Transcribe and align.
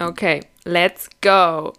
Okay, 0.00 0.40
let's 0.64 1.08
go. 1.22 1.72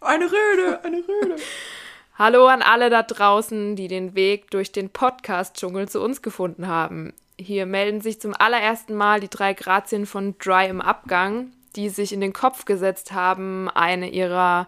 Eine 0.00 0.24
Rede, 0.24 0.80
eine 0.82 0.96
Rede. 0.96 1.36
Hallo 2.18 2.48
an 2.48 2.62
alle 2.62 2.90
da 2.90 3.04
draußen, 3.04 3.76
die 3.76 3.86
den 3.86 4.16
Weg 4.16 4.50
durch 4.50 4.72
den 4.72 4.90
Podcast-Dschungel 4.90 5.88
zu 5.88 6.00
uns 6.02 6.20
gefunden 6.20 6.66
haben. 6.66 7.14
Hier 7.38 7.66
melden 7.66 8.00
sich 8.00 8.20
zum 8.20 8.34
allerersten 8.36 8.94
Mal 8.94 9.20
die 9.20 9.30
drei 9.30 9.54
Grazien 9.54 10.06
von 10.06 10.36
Dry 10.38 10.68
im 10.68 10.80
Abgang, 10.80 11.52
die 11.76 11.88
sich 11.88 12.12
in 12.12 12.20
den 12.20 12.32
Kopf 12.32 12.64
gesetzt 12.64 13.12
haben, 13.12 13.68
eine 13.70 14.10
ihrer 14.10 14.66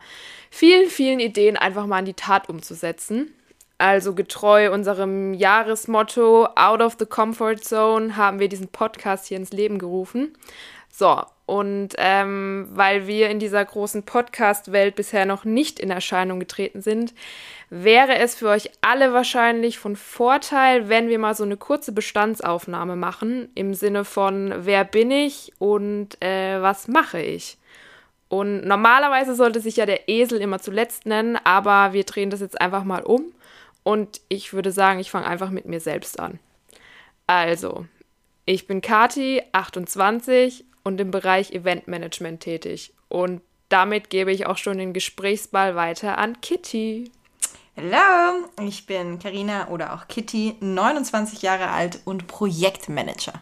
vielen, 0.50 0.88
vielen 0.88 1.18
Ideen 1.18 1.56
einfach 1.56 1.86
mal 1.86 1.98
in 1.98 2.04
die 2.04 2.14
Tat 2.14 2.48
umzusetzen. 2.48 3.32
Also 3.79 4.14
getreu 4.14 4.72
unserem 4.72 5.34
Jahresmotto 5.34 6.46
Out 6.54 6.80
of 6.80 6.96
the 6.98 7.04
Comfort 7.04 7.56
Zone 7.56 8.16
haben 8.16 8.38
wir 8.38 8.48
diesen 8.48 8.68
Podcast 8.68 9.27
hier 9.27 9.36
ins 9.36 9.52
Leben 9.52 9.79
gerufen. 9.79 10.32
So, 10.98 11.22
und 11.44 11.90
ähm, 11.98 12.68
weil 12.70 13.07
wir 13.07 13.29
in 13.29 13.39
dieser 13.39 13.62
großen 13.62 14.04
Podcast-Welt 14.04 14.96
bisher 14.96 15.26
noch 15.26 15.44
nicht 15.44 15.79
in 15.79 15.90
Erscheinung 15.90 16.40
getreten 16.40 16.80
sind, 16.80 17.12
wäre 17.68 18.16
es 18.16 18.34
für 18.34 18.48
euch 18.48 18.71
alle 18.80 19.12
wahrscheinlich 19.12 19.79
von 19.79 19.94
Vorteil, 19.94 20.88
wenn 20.88 21.11
wir 21.11 21.18
mal 21.18 21.35
so 21.35 21.44
eine 21.44 21.58
kurze 21.58 21.93
Bestandsaufnahme 21.93 22.96
machen, 22.96 23.50
im 23.54 23.74
Sinne 23.74 24.07
von, 24.07 24.54
wer 24.57 24.85
bin 24.85 25.11
ich 25.11 25.52
und 25.58 26.16
äh, 26.22 26.62
was 26.62 26.88
mache 26.88 27.21
ich. 27.21 27.58
Und 28.30 28.64
normalerweise 28.64 29.35
sollte 29.35 29.60
sich 29.60 29.76
ja 29.76 29.85
der 29.85 30.08
Esel 30.08 30.40
immer 30.40 30.60
zuletzt 30.60 31.04
nennen, 31.04 31.36
aber 31.44 31.93
wir 31.93 32.05
drehen 32.05 32.30
das 32.30 32.41
jetzt 32.41 32.58
einfach 32.58 32.84
mal 32.84 33.02
um 33.02 33.34
und 33.83 34.22
ich 34.30 34.55
würde 34.55 34.72
sagen, 34.72 34.98
ich 34.98 35.10
fange 35.10 35.27
einfach 35.27 35.50
mit 35.50 35.66
mir 35.66 35.80
selbst 35.80 36.19
an. 36.19 36.38
Also, 37.27 37.84
ich 38.47 38.66
bin 38.66 38.80
Kati, 38.80 39.42
28 39.52 40.64
und 40.86 41.00
im 41.00 41.11
Bereich 41.11 41.50
Eventmanagement 41.50 42.39
tätig. 42.39 42.94
Und 43.08 43.42
damit 43.69 44.08
gebe 44.08 44.31
ich 44.31 44.47
auch 44.47 44.56
schon 44.56 44.78
den 44.78 44.92
Gesprächsball 44.92 45.74
weiter 45.74 46.16
an 46.16 46.41
Kitty. 46.41 47.10
Hallo, 47.77 48.47
ich 48.60 48.86
bin 48.86 49.19
Karina 49.19 49.66
oder 49.70 49.94
auch 49.94 50.06
Kitty, 50.06 50.55
29 50.60 51.42
Jahre 51.42 51.70
alt 51.70 52.02
und 52.05 52.28
Projektmanager. 52.28 53.33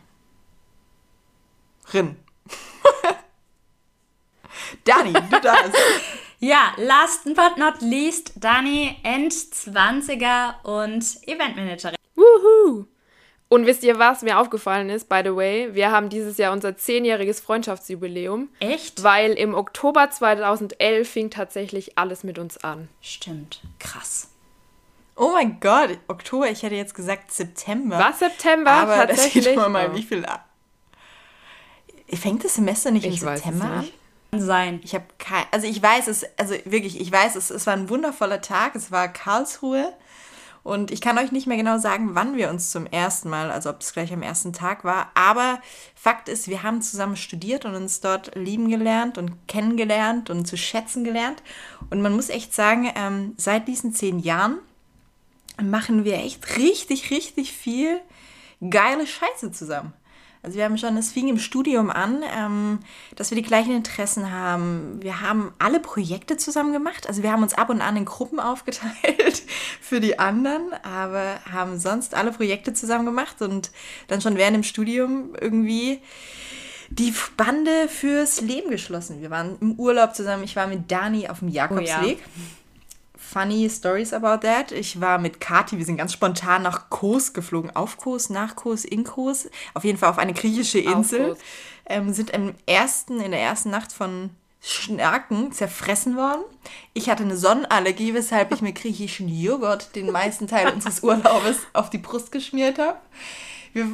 Rin. 1.93 2.17
Dani, 4.85 5.13
du 5.13 5.41
darfst. 5.41 5.77
Ja, 6.41 6.75
last 6.77 7.25
but 7.25 7.57
not 7.57 7.81
least, 7.81 8.33
Dani, 8.37 8.99
End-20er 9.03 10.63
und 10.63 11.03
Eventmanagerin. 11.27 11.97
Wuhu! 12.15 12.87
Und 13.49 13.67
wisst 13.67 13.85
ihr, 13.85 13.99
was 13.99 14.23
mir 14.23 14.39
aufgefallen 14.41 14.89
ist, 14.91 15.09
by 15.09 15.21
the 15.23 15.37
way? 15.37 15.75
Wir 15.75 15.91
haben 15.93 16.09
dieses 16.09 16.39
Jahr 16.39 16.53
unser 16.53 16.77
zehnjähriges 16.77 17.41
Freundschaftsjubiläum. 17.41 18.49
Echt? 18.59 19.03
Weil 19.03 19.33
im 19.33 19.55
Oktober 19.55 20.11
2011 20.11 21.09
fing 21.09 21.31
tatsächlich 21.31 21.97
alles 21.99 22.25
mit 22.25 22.39
uns 22.39 22.57
an. 22.65 22.89
Stimmt. 23.01 23.61
Krass. 23.79 24.29
Oh 25.17 25.31
mein 25.35 25.61
Gott, 25.61 25.91
Oktober, 26.09 26.51
ich 26.51 26.65
hätte 26.65 26.75
jetzt 26.75 26.95
gesagt 26.95 27.31
September. 27.33 27.99
Was 27.99 28.19
September? 28.19 28.71
Aber 28.73 28.97
tatsächlich? 29.07 29.45
das 29.45 29.53
sieht 29.53 29.57
man 29.57 29.71
mal, 29.71 29.91
Oh. 29.93 29.95
wie 29.97 30.03
viel. 30.03 30.27
Fängt 32.13 32.45
das 32.45 32.55
Semester 32.55 32.91
nicht 32.91 33.07
Ich 33.07 33.23
im 33.23 33.29
September 33.29 33.65
an? 34.33 34.41
sein. 34.41 34.81
Ich 34.83 34.95
habe 34.95 35.05
kein, 35.19 35.45
also 35.53 35.67
ich 35.69 35.81
weiß 35.81 36.09
es, 36.09 36.25
also 36.37 36.55
wirklich, 36.65 37.01
ich 37.01 37.13
weiß 37.13 37.37
es, 37.37 37.51
es 37.51 37.67
war 37.69 37.75
ein 37.75 37.89
wundervoller 37.89 38.41
Tag, 38.41 38.75
es 38.75 38.91
war 38.91 39.07
Karlsruhe 39.07 39.93
und 40.65 40.91
ich 40.91 41.01
kann 41.01 41.19
euch 41.19 41.31
nicht 41.31 41.47
mehr 41.47 41.57
genau 41.57 41.79
sagen, 41.79 42.15
wann 42.15 42.37
wir 42.37 42.51
uns 42.51 42.71
zum 42.71 42.87
ersten 42.87 43.31
Mal, 43.31 43.53
also 43.53 43.71
ob 43.71 43.83
es 43.83 43.93
gleich 43.93 44.13
am 44.13 44.23
ersten 44.23 44.53
Tag 44.53 44.83
war, 44.83 45.13
aber 45.15 45.61
Fakt 45.95 46.29
ist, 46.29 46.49
wir 46.49 46.65
haben 46.65 46.83
zusammen 46.83 47.17
studiert 47.17 47.65
und 47.65 47.75
uns 47.77 48.01
dort 48.01 48.35
lieben 48.35 48.69
gelernt 48.69 49.19
und 49.19 49.47
kennengelernt 49.47 50.31
und 50.31 50.47
zu 50.47 50.57
schätzen 50.57 51.05
gelernt 51.05 51.43
und 51.91 52.03
man 52.03 52.17
muss 52.17 52.31
echt 52.31 52.53
sagen, 52.53 52.91
ähm, 52.97 53.35
seit 53.37 53.69
diesen 53.69 53.93
zehn 53.93 54.19
Jahren 54.19 54.59
machen 55.63 56.05
wir 56.05 56.15
echt 56.15 56.57
richtig, 56.57 57.11
richtig 57.11 57.53
viel 57.53 58.01
geile 58.71 59.07
Scheiße 59.07 59.53
zusammen. 59.53 59.93
Also 60.45 60.59
wir 60.59 60.65
haben 60.65 60.77
schon, 60.77 60.97
es 60.99 61.11
fing 61.11 61.29
im 61.29 61.39
Studium 61.39 61.91
an, 61.91 62.23
ähm, 62.37 62.81
dass 63.17 63.31
wir 63.31 63.37
die 63.37 63.43
gleichen 63.43 63.75
Interessen 63.75 64.31
haben. 64.31 64.99
Wir 65.01 65.23
haben 65.23 65.55
alle 65.59 65.81
Projekte 65.81 66.37
zusammen 66.37 66.75
gemacht. 66.75 67.09
Also 67.09 67.23
wir 67.23 67.33
haben 67.33 67.43
uns 67.43 67.55
ab 67.55 67.71
und 67.71 67.81
an 67.81 67.97
in 67.97 68.05
Gruppen 68.05 68.39
aufgeteilt 68.41 69.43
für 69.81 70.01
die 70.01 70.19
anderen, 70.19 70.73
aber 70.83 71.41
haben 71.51 71.79
sonst 71.79 72.15
alle 72.15 72.31
Projekte 72.31 72.75
zusammen 72.75 73.07
gemacht 73.07 73.41
und 73.41 73.71
dann 74.09 74.21
schon 74.21 74.37
während 74.37 74.57
dem 74.57 74.65
Studium 74.65 75.35
irgendwie 75.41 76.01
die 76.91 77.15
Bande 77.39 77.89
fürs 77.89 78.43
Leben 78.43 78.71
geschlossen. 78.71 79.23
Wir 79.23 79.31
waren 79.31 79.57
im 79.61 79.73
Urlaub 79.73 80.15
zusammen. 80.15 80.45
Ich 80.45 80.57
war 80.57 80.67
mit 80.67 80.91
Dani 80.91 81.29
auf 81.29 81.39
dem 81.39 81.49
Jakobsweg. 81.49 82.19
Funny 83.33 83.69
stories 83.71 84.13
about 84.13 84.47
that. 84.47 84.71
Ich 84.73 85.01
war 85.01 85.19
mit 85.19 85.41
Kati, 85.41 85.79
wir 85.79 85.85
sind 85.85 85.97
ganz 85.97 86.13
spontan 86.13 86.63
nach 86.63 86.91
Kos 86.91 87.33
geflogen. 87.33 87.75
Auf 87.75 87.97
Kos, 87.97 88.31
nach 88.31 88.55
Kos, 88.55 88.85
in 88.85 89.05
Kos. 89.05 89.49
Auf 89.73 89.85
jeden 89.85 89.99
Fall 89.99 90.11
auf 90.11 90.19
eine 90.19 90.35
griechische 90.35 90.79
Insel. 90.79 91.37
Ähm, 91.87 92.13
sind 92.13 92.31
im 92.31 92.55
ersten, 92.67 93.21
in 93.21 93.31
der 93.33 93.41
ersten 93.41 93.71
Nacht 93.71 93.93
von 93.93 94.31
Schnaken 94.61 95.53
zerfressen 95.53 96.17
worden. 96.17 96.43
Ich 96.95 97.11
hatte 97.11 97.23
eine 97.23 97.37
Sonnenallergie, 97.37 98.15
weshalb 98.15 98.53
ich 98.53 98.63
mir 98.63 98.73
griechischen 98.73 99.29
Joghurt 99.29 99.95
den 99.95 100.11
meisten 100.11 100.47
Teil 100.47 100.73
unseres 100.73 101.01
Urlaubes 101.03 101.59
auf 101.73 101.91
die 101.91 101.99
Brust 101.99 102.33
geschmiert 102.33 102.79
habe. 102.79 102.99
Wir, 103.75 103.87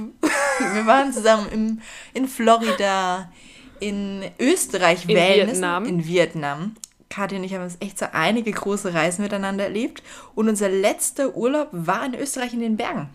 wir 0.72 0.86
waren 0.86 1.12
zusammen 1.12 1.48
im, 1.50 1.80
in 2.14 2.28
Florida, 2.28 3.32
in 3.80 4.30
Österreich, 4.38 5.08
In 5.08 5.16
Wellness, 5.16 5.54
Vietnam. 5.56 5.84
in 5.86 6.06
Vietnam. 6.06 6.74
Kathi 7.10 7.36
und 7.36 7.44
ich 7.44 7.54
haben 7.54 7.68
echt 7.80 7.98
so 7.98 8.06
einige 8.12 8.50
große 8.52 8.94
Reisen 8.94 9.22
miteinander 9.22 9.64
erlebt. 9.64 10.02
Und 10.34 10.48
unser 10.48 10.68
letzter 10.68 11.36
Urlaub 11.36 11.68
war 11.72 12.06
in 12.06 12.14
Österreich 12.14 12.54
in 12.54 12.60
den 12.60 12.76
Bergen. 12.76 13.10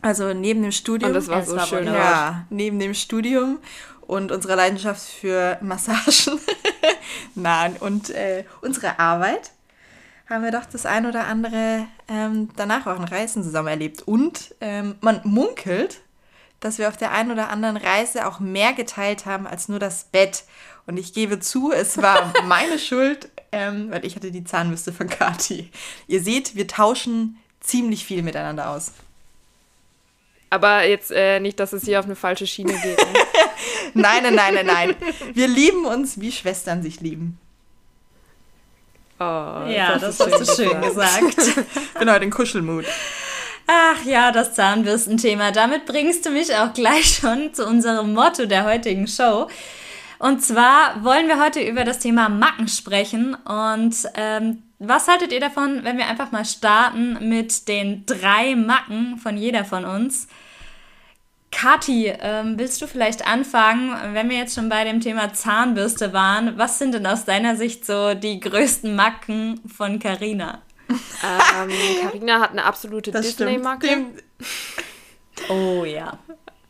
Also 0.00 0.32
neben 0.32 0.62
dem 0.62 0.72
Studium. 0.72 1.10
Und 1.10 1.14
das 1.14 1.28
war 1.28 1.44
so 1.44 1.56
war 1.56 1.66
schön. 1.66 1.86
Ja, 1.86 2.46
neben 2.48 2.78
dem 2.78 2.94
Studium 2.94 3.58
und 4.06 4.32
unserer 4.32 4.56
Leidenschaft 4.56 5.02
für 5.02 5.58
Massagen 5.60 6.40
Nein, 7.34 7.76
und 7.78 8.10
äh, 8.10 8.44
unsere 8.60 8.98
Arbeit 8.98 9.50
haben 10.28 10.44
wir 10.44 10.52
doch 10.52 10.64
das 10.64 10.86
ein 10.86 11.06
oder 11.06 11.26
andere 11.26 11.86
ähm, 12.08 12.48
danach 12.56 12.86
auch 12.86 12.96
in 12.96 13.04
Reisen 13.04 13.42
zusammen 13.42 13.68
erlebt. 13.68 14.02
Und 14.02 14.54
ähm, 14.60 14.96
man 15.00 15.20
munkelt, 15.24 16.00
dass 16.60 16.78
wir 16.78 16.88
auf 16.88 16.96
der 16.96 17.10
einen 17.12 17.32
oder 17.32 17.50
anderen 17.50 17.76
Reise 17.76 18.26
auch 18.26 18.38
mehr 18.38 18.72
geteilt 18.72 19.26
haben 19.26 19.46
als 19.46 19.68
nur 19.68 19.78
das 19.78 20.04
Bett. 20.04 20.44
Und 20.90 20.96
ich 20.96 21.12
gebe 21.12 21.38
zu, 21.38 21.70
es 21.70 21.98
war 22.02 22.32
meine 22.46 22.76
Schuld, 22.80 23.28
ähm, 23.52 23.92
weil 23.92 24.04
ich 24.04 24.16
hatte 24.16 24.32
die 24.32 24.42
Zahnbürste 24.42 24.92
von 24.92 25.08
Kati. 25.08 25.70
Ihr 26.08 26.20
seht, 26.20 26.56
wir 26.56 26.66
tauschen 26.66 27.38
ziemlich 27.60 28.04
viel 28.04 28.24
miteinander 28.24 28.70
aus. 28.70 28.90
Aber 30.50 30.82
jetzt 30.84 31.12
äh, 31.12 31.38
nicht, 31.38 31.60
dass 31.60 31.72
es 31.72 31.84
hier 31.84 32.00
auf 32.00 32.06
eine 32.06 32.16
falsche 32.16 32.44
Schiene 32.44 32.72
geht. 32.72 32.98
Ne? 32.98 33.20
Nein, 33.94 34.24
nein, 34.24 34.34
nein, 34.34 34.54
nein, 34.54 34.66
nein. 34.66 34.96
Wir 35.34 35.46
lieben 35.46 35.84
uns, 35.84 36.20
wie 36.20 36.32
Schwestern 36.32 36.82
sich 36.82 37.00
lieben. 37.00 37.38
Oh, 39.18 39.24
Ja, 39.24 39.96
das, 39.98 40.18
hast 40.18 40.40
du 40.40 40.44
schön 40.44 40.80
gesagt. 40.80 41.38
Ich 41.38 41.98
bin 41.98 42.10
heute 42.10 42.24
in 42.24 42.30
Kuschelmut. 42.30 42.84
Ach 43.66 44.04
ja, 44.04 44.32
das 44.32 44.54
Zahnbürstenthema. 44.54 45.50
Damit 45.52 45.86
bringst 45.86 46.26
du 46.26 46.30
mich 46.30 46.54
auch 46.54 46.72
gleich 46.72 47.20
schon 47.20 47.54
zu 47.54 47.66
unserem 47.66 48.12
Motto 48.12 48.46
der 48.46 48.64
heutigen 48.64 49.06
Show. 49.06 49.48
Und 50.20 50.42
zwar 50.42 51.02
wollen 51.02 51.28
wir 51.28 51.42
heute 51.42 51.60
über 51.62 51.82
das 51.84 51.98
Thema 51.98 52.28
Macken 52.28 52.68
sprechen. 52.68 53.34
Und 53.34 53.96
ähm, 54.14 54.62
was 54.78 55.08
haltet 55.08 55.32
ihr 55.32 55.40
davon, 55.40 55.82
wenn 55.82 55.96
wir 55.96 56.06
einfach 56.06 56.30
mal 56.30 56.44
starten 56.44 57.28
mit 57.28 57.66
den 57.68 58.04
drei 58.04 58.54
Macken 58.54 59.16
von 59.16 59.36
jeder 59.38 59.64
von 59.64 59.84
uns? 59.86 60.28
Kathi, 61.50 62.12
ähm, 62.20 62.58
willst 62.58 62.80
du 62.82 62.86
vielleicht 62.86 63.26
anfangen, 63.26 63.92
wenn 64.14 64.28
wir 64.30 64.36
jetzt 64.36 64.54
schon 64.54 64.68
bei 64.68 64.84
dem 64.84 65.00
Thema 65.00 65.32
Zahnbürste 65.32 66.12
waren? 66.12 66.56
Was 66.58 66.78
sind 66.78 66.92
denn 66.92 67.06
aus 67.06 67.24
deiner 67.24 67.56
Sicht 67.56 67.84
so 67.86 68.12
die 68.14 68.38
größten 68.40 68.94
Macken 68.94 69.60
von 69.66 69.98
Carina? 69.98 70.60
Ähm, 70.90 71.70
Carina 72.02 72.40
hat 72.40 72.50
eine 72.50 72.64
absolute. 72.64 73.10
Dem- 73.88 74.14
Oh 75.48 75.84
ja. 75.84 76.18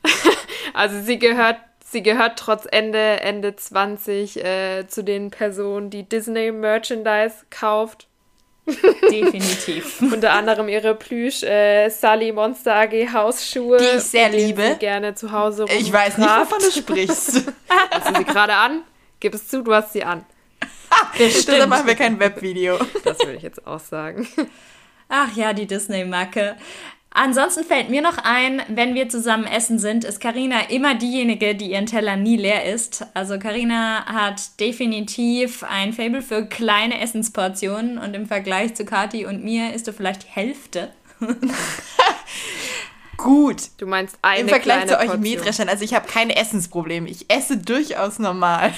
Also 0.72 1.00
sie 1.02 1.18
gehört, 1.18 1.56
sie 1.90 2.02
gehört 2.02 2.38
trotz 2.38 2.66
Ende, 2.70 3.20
Ende 3.20 3.56
20 3.56 4.44
äh, 4.44 4.86
zu 4.86 5.02
den 5.02 5.30
Personen, 5.30 5.90
die 5.90 6.04
Disney-Merchandise 6.04 7.46
kauft. 7.50 8.06
Definitiv. 8.66 10.00
Unter 10.12 10.32
anderem 10.32 10.68
ihre 10.68 10.94
Plüsch 10.94 11.42
äh, 11.42 11.88
Sally 11.88 12.30
Monster 12.30 12.76
AG 12.76 13.12
Hausschuhe. 13.12 13.78
Die 13.78 13.96
ich 13.96 14.02
sehr 14.02 14.28
liebe. 14.28 14.62
Sie 14.74 14.78
gerne 14.78 15.14
zu 15.14 15.32
Hause 15.32 15.66
Ich 15.68 15.92
weiß 15.92 16.18
nicht, 16.18 16.28
wovon 16.28 16.58
du 16.60 16.70
sprichst. 16.70 17.52
Hast 17.90 18.10
du 18.10 18.18
sie 18.18 18.24
gerade 18.24 18.54
an? 18.54 18.82
Gib 19.18 19.34
es 19.34 19.48
zu, 19.48 19.62
du 19.62 19.74
hast 19.74 19.92
sie 19.92 20.02
an. 20.02 20.24
Deshalb 21.18 21.68
machen 21.68 21.86
wir 21.86 21.94
kein 21.94 22.18
Webvideo. 22.18 22.78
Das 23.04 23.18
würde 23.18 23.34
ich 23.34 23.42
jetzt 23.42 23.66
auch 23.66 23.80
sagen. 23.80 24.26
Ach 25.08 25.34
ja, 25.36 25.52
die 25.52 25.66
Disney-Macke. 25.66 26.56
Ansonsten 27.12 27.64
fällt 27.64 27.90
mir 27.90 28.02
noch 28.02 28.18
ein, 28.22 28.62
wenn 28.68 28.94
wir 28.94 29.08
zusammen 29.08 29.44
essen 29.44 29.80
sind, 29.80 30.04
ist 30.04 30.20
Karina 30.20 30.70
immer 30.70 30.94
diejenige, 30.94 31.56
die 31.56 31.72
ihren 31.72 31.86
Teller 31.86 32.16
nie 32.16 32.36
leer 32.36 32.72
isst. 32.72 33.04
Also 33.14 33.38
Karina 33.38 34.06
hat 34.06 34.60
definitiv 34.60 35.64
ein 35.64 35.92
Fable 35.92 36.22
für 36.22 36.46
kleine 36.46 37.00
Essensportionen 37.00 37.98
und 37.98 38.14
im 38.14 38.26
Vergleich 38.26 38.74
zu 38.74 38.84
Kati 38.84 39.26
und 39.26 39.42
mir 39.42 39.74
ist 39.74 39.88
du 39.88 39.92
vielleicht 39.92 40.22
die 40.22 40.28
Hälfte. 40.28 40.92
Gut. 43.16 43.62
Du 43.78 43.86
meinst 43.86 44.16
eine 44.22 44.42
Im 44.42 44.48
Vergleich 44.48 44.84
kleine 44.84 44.90
zu 44.92 44.98
euch 44.98 45.06
Portion. 45.06 45.20
Mähdreschern, 45.20 45.68
also 45.68 45.84
ich 45.84 45.94
habe 45.94 46.08
keine 46.08 46.36
Essensprobleme. 46.36 47.08
Ich 47.10 47.28
esse 47.28 47.58
durchaus 47.58 48.20
normal. 48.20 48.72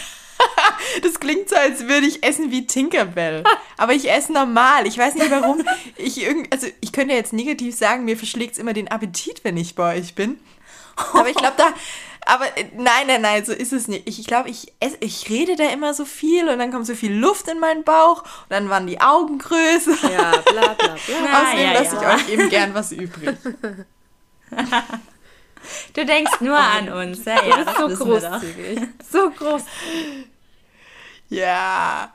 Das 1.03 1.21
klingt 1.21 1.49
so, 1.49 1.57
als 1.57 1.89
würde 1.89 2.07
ich 2.07 2.23
essen 2.23 2.51
wie 2.51 2.67
Tinkerbell. 2.67 3.45
Aber 3.77 3.93
ich 3.95 4.11
esse 4.11 4.33
normal. 4.33 4.87
Ich 4.87 4.99
weiß 4.99 5.15
nicht 5.15 5.31
warum. 5.31 5.63
Ich 5.97 6.23
irgend, 6.23 6.53
also 6.53 6.67
ich 6.81 6.93
könnte 6.93 7.15
jetzt 7.15 7.33
negativ 7.33 7.75
sagen, 7.77 8.05
mir 8.05 8.17
verschlägt 8.17 8.53
es 8.53 8.59
immer 8.59 8.73
den 8.73 8.91
Appetit, 8.91 9.45
wenn 9.45 9.57
ich 9.57 9.75
bei 9.75 9.99
euch 9.99 10.15
bin. 10.15 10.41
Aber 11.13 11.29
ich 11.29 11.37
glaube 11.37 11.55
da. 11.57 11.73
Aber 12.25 12.47
äh, 12.57 12.67
nein, 12.77 13.09
nein, 13.09 13.23
nein, 13.23 13.45
so 13.45 13.53
ist 13.53 13.73
es 13.73 13.89
nicht. 13.89 14.09
Ich 14.09 14.25
glaube, 14.27 14.49
ich, 14.49 14.73
ich 15.01 15.29
rede 15.29 15.57
da 15.57 15.69
immer 15.71 15.93
so 15.93 16.05
viel 16.05 16.49
und 16.49 16.59
dann 16.61 16.71
kommt 16.71 16.87
so 16.87 16.95
viel 16.95 17.13
Luft 17.13 17.49
in 17.49 17.59
meinen 17.59 17.83
Bauch 17.83 18.23
und 18.23 18.51
dann 18.51 18.69
waren 18.69 18.87
die 18.87 19.01
Augen 19.01 19.39
größer. 19.39 20.11
Ja, 20.11 20.31
bla 20.31 20.75
bla 20.75 20.75
bla. 20.75 20.95
Außerdem 20.95 21.65
ja, 21.65 21.73
lasse 21.73 21.97
ja. 21.97 22.17
ich 22.17 22.23
euch 22.23 22.33
eben 22.33 22.49
gern 22.49 22.75
was 22.75 22.93
übrig. 22.93 23.37
Du 25.95 26.05
denkst 26.05 26.41
nur 26.41 26.59
an 26.59 26.89
uns. 26.91 27.25
Ja, 27.25 27.45
ja, 27.45 27.65
das 27.65 27.77
so 27.77 28.05
großzügig. 28.05 28.81
So 29.11 29.31
groß. 29.31 29.63
Ja. 31.33 32.13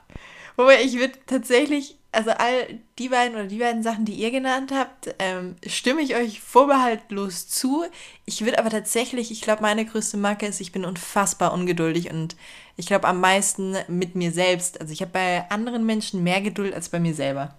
Wobei 0.56 0.84
ich 0.84 0.98
würde 0.98 1.14
tatsächlich, 1.26 1.98
also 2.12 2.32
all 2.32 2.80
die 3.00 3.10
beiden 3.10 3.36
oder 3.36 3.46
die 3.46 3.60
beiden 3.60 3.84
Sachen, 3.84 4.06
die 4.06 4.14
ihr 4.14 4.32
genannt 4.32 4.72
habt, 4.74 5.14
ähm, 5.20 5.56
stimme 5.66 6.02
ich 6.02 6.16
euch 6.16 6.40
vorbehaltlos 6.40 7.48
zu. 7.48 7.86
Ich 8.26 8.44
würde 8.44 8.60
aber 8.60 8.70
tatsächlich, 8.70 9.32
ich 9.32 9.42
glaube, 9.42 9.62
meine 9.62 9.86
größte 9.86 10.18
Marke 10.18 10.46
ist, 10.46 10.62
ich 10.62 10.72
bin 10.72 10.86
unfassbar 10.86 11.54
ungeduldig 11.54 12.12
und 12.12 12.36
ich 12.76 12.88
glaube 12.88 13.08
am 13.08 13.20
meisten 13.20 13.76
mit 13.88 14.16
mir 14.16 14.32
selbst. 14.32 14.80
Also 14.82 14.94
ich 14.94 15.02
habe 15.02 15.12
bei 15.12 15.50
anderen 15.50 15.86
Menschen 15.86 16.24
mehr 16.24 16.42
Geduld 16.42 16.74
als 16.74 16.90
bei 16.90 17.00
mir 17.00 17.14
selber. 17.14 17.56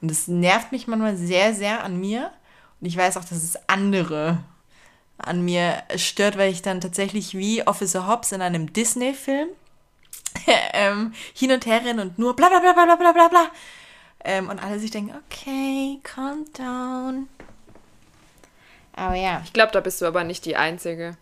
Und 0.00 0.10
es 0.10 0.28
nervt 0.28 0.72
mich 0.72 0.86
manchmal 0.86 1.16
sehr, 1.16 1.54
sehr 1.54 1.84
an 1.84 1.98
mir. 1.98 2.32
Und 2.80 2.86
ich 2.86 2.96
weiß 2.96 3.16
auch, 3.16 3.24
dass 3.24 3.42
es 3.42 3.58
andere 3.68 4.38
an 5.18 5.44
mir 5.44 5.82
stört, 5.96 6.36
weil 6.36 6.52
ich 6.52 6.62
dann 6.62 6.80
tatsächlich 6.80 7.34
wie 7.36 7.66
Officer 7.66 8.06
Hobbs 8.06 8.32
in 8.32 8.42
einem 8.42 8.72
Disney-Film 8.72 9.48
ähm, 10.72 11.14
hin 11.34 11.52
und 11.52 11.66
her 11.66 11.84
rennen 11.84 12.00
und 12.00 12.18
nur 12.18 12.36
bla 12.36 12.48
bla 12.48 12.60
bla 12.60 12.72
bla 12.72 12.96
bla 12.96 13.12
bla 13.12 13.28
bla. 13.28 13.50
Ähm, 14.24 14.48
und 14.48 14.62
alle 14.62 14.78
sich 14.78 14.90
denken, 14.90 15.14
okay, 15.26 16.00
calm 16.02 16.44
down. 16.52 17.28
Aber 18.92 19.14
ja. 19.14 19.42
Ich 19.44 19.52
glaube, 19.52 19.72
da 19.72 19.80
bist 19.80 20.00
du 20.00 20.06
aber 20.06 20.24
nicht 20.24 20.44
die 20.44 20.56
Einzige. 20.56 21.16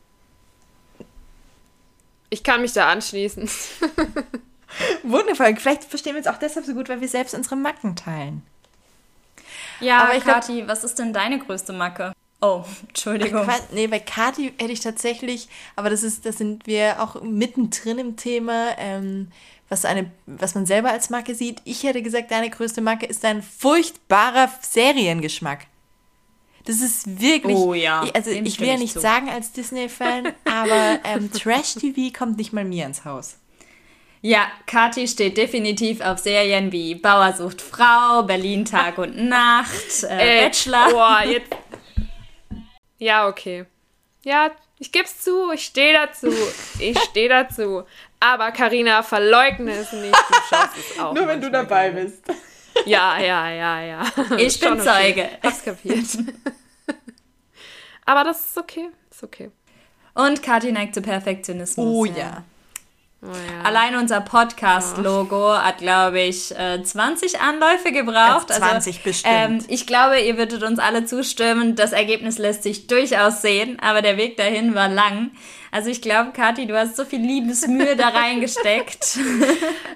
Ich 2.30 2.42
kann 2.42 2.62
mich 2.62 2.72
da 2.72 2.88
anschließen. 2.88 3.48
Wundervoll. 5.02 5.56
Vielleicht 5.56 5.84
verstehen 5.84 6.14
wir 6.14 6.18
uns 6.18 6.26
auch 6.26 6.38
deshalb 6.38 6.66
so 6.66 6.74
gut, 6.74 6.88
weil 6.88 7.00
wir 7.00 7.08
selbst 7.08 7.34
unsere 7.34 7.56
Macken 7.56 7.94
teilen. 7.94 8.42
Ja, 9.80 10.04
aber 10.04 10.16
ich 10.16 10.24
Kathi, 10.24 10.56
glaub, 10.58 10.68
was 10.68 10.84
ist 10.84 10.98
denn 10.98 11.12
deine 11.12 11.38
größte 11.38 11.72
Macke? 11.72 12.12
Oh, 12.44 12.64
Entschuldigung. 12.88 13.44
Qua- 13.44 13.58
Nee, 13.72 13.86
bei 13.86 14.00
Kati 14.00 14.52
hätte 14.58 14.72
ich 14.72 14.80
tatsächlich, 14.80 15.48
aber 15.76 15.88
das 15.90 16.02
ist, 16.02 16.26
das 16.26 16.38
sind 16.38 16.66
wir 16.66 17.02
auch 17.02 17.22
mittendrin 17.22 17.98
im 17.98 18.16
Thema, 18.16 18.76
ähm, 18.78 19.28
was 19.68 19.84
eine, 19.84 20.10
was 20.26 20.54
man 20.54 20.66
selber 20.66 20.90
als 20.90 21.10
Marke 21.10 21.34
sieht. 21.34 21.60
Ich 21.64 21.82
hätte 21.84 22.02
gesagt, 22.02 22.30
deine 22.30 22.50
größte 22.50 22.80
Marke 22.80 23.06
ist 23.06 23.24
dein 23.24 23.42
furchtbarer 23.42 24.50
Seriengeschmack. 24.60 25.66
Das 26.66 26.80
ist 26.80 27.20
wirklich. 27.20 27.56
Oh 27.56 27.74
ja, 27.74 28.04
Ich, 28.04 28.14
also 28.14 28.30
dem 28.30 28.46
ich 28.46 28.58
will 28.60 28.68
ja 28.68 28.74
ich 28.74 28.80
nicht 28.80 28.92
zu. 28.94 29.00
sagen 29.00 29.28
als 29.28 29.52
Disney-Fan, 29.52 30.32
aber 30.44 30.98
ähm, 31.04 31.30
Trash-TV 31.32 32.16
kommt 32.16 32.38
nicht 32.38 32.52
mal 32.52 32.64
mir 32.64 32.86
ins 32.86 33.04
Haus. 33.04 33.36
Ja, 34.22 34.46
Kathi 34.66 35.06
steht 35.06 35.36
definitiv 35.36 36.00
auf 36.00 36.18
Serien 36.18 36.72
wie 36.72 36.94
Bauer 36.94 37.34
sucht 37.34 37.60
Frau, 37.60 38.22
Berlin 38.22 38.64
Tag 38.64 38.96
und 38.96 39.18
Nacht, 39.28 40.02
äh, 40.04 40.06
Ey, 40.38 40.44
Bachelor. 40.46 40.88
Boah, 40.90 41.22
jetzt. 41.26 41.52
Ja, 43.04 43.28
okay. 43.28 43.66
Ja, 44.24 44.50
ich 44.78 44.90
geb's 44.90 45.20
zu, 45.22 45.52
ich 45.52 45.66
stehe 45.66 45.92
dazu. 45.92 46.32
Ich 46.78 46.98
stehe 46.98 47.28
dazu. 47.28 47.82
Aber 48.18 48.50
Karina, 48.50 49.02
verleugne 49.02 49.72
es 49.72 49.92
nicht. 49.92 50.14
Du 50.14 50.34
schaust 50.48 50.70
es 50.78 50.98
auch. 50.98 51.12
Nur 51.12 51.26
wenn 51.26 51.38
du 51.38 51.50
dabei 51.50 51.90
gerne. 51.90 52.06
bist. 52.06 52.22
Ja, 52.86 53.18
ja, 53.18 53.50
ja, 53.50 53.82
ja. 53.82 54.02
Ich 54.38 54.58
bin 54.58 54.72
okay. 54.72 54.82
Zeuge. 54.82 55.28
Hab's 55.42 55.62
kapiert. 55.62 56.06
Aber 58.06 58.24
das 58.24 58.42
ist 58.42 58.56
okay. 58.56 58.88
Ist 59.10 59.22
okay. 59.22 59.50
Und 60.14 60.42
Kathi 60.42 60.72
neigt 60.72 60.94
zu 60.94 61.02
Perfektionismus. 61.02 61.86
Oh 61.86 62.06
ja. 62.06 62.42
Oh, 63.24 63.32
ja. 63.32 63.62
Allein 63.64 63.96
unser 63.96 64.20
Podcast-Logo 64.20 65.54
hat, 65.54 65.78
glaube 65.78 66.20
ich, 66.20 66.54
äh, 66.58 66.82
20 66.82 67.40
Anläufe 67.40 67.90
gebraucht. 67.90 68.50
Ja, 68.50 68.56
20 68.56 69.02
bestimmt. 69.02 69.34
Ähm, 69.34 69.64
ich 69.68 69.86
glaube, 69.86 70.20
ihr 70.20 70.36
würdet 70.36 70.62
uns 70.62 70.78
alle 70.78 71.06
zustimmen. 71.06 71.74
Das 71.74 71.92
Ergebnis 71.92 72.36
lässt 72.36 72.62
sich 72.62 72.86
durchaus 72.86 73.40
sehen, 73.40 73.78
aber 73.80 74.02
der 74.02 74.18
Weg 74.18 74.36
dahin 74.36 74.74
war 74.74 74.90
lang. 74.90 75.30
Also 75.70 75.88
ich 75.88 76.02
glaube, 76.02 76.32
Kathi, 76.32 76.66
du 76.66 76.78
hast 76.78 76.96
so 76.96 77.04
viel 77.06 77.20
Liebesmühe 77.20 77.96
da 77.96 78.08
reingesteckt. 78.14 79.18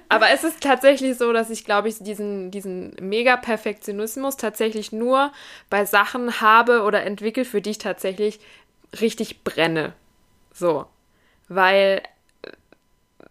Aber 0.09 0.31
es 0.31 0.43
ist 0.43 0.63
tatsächlich 0.63 1.19
so, 1.19 1.33
dass 1.33 1.51
ich, 1.51 1.67
glaube 1.67 1.89
ich, 1.89 1.99
diesen, 1.99 2.51
diesen 2.51 2.97
Mega-Perfektionismus 2.99 4.39
tatsächlich 4.39 4.91
nur 4.91 5.33
bei 5.69 5.85
Sachen 5.85 6.41
habe 6.41 6.83
oder 6.83 7.05
entwickle, 7.05 7.45
für 7.45 7.61
die 7.61 7.71
ich 7.71 7.79
tatsächlich 7.79 8.41
richtig 9.01 9.45
brenne. 9.45 9.93
So. 10.53 10.87
Weil, 11.49 12.03
äh, 12.03 12.09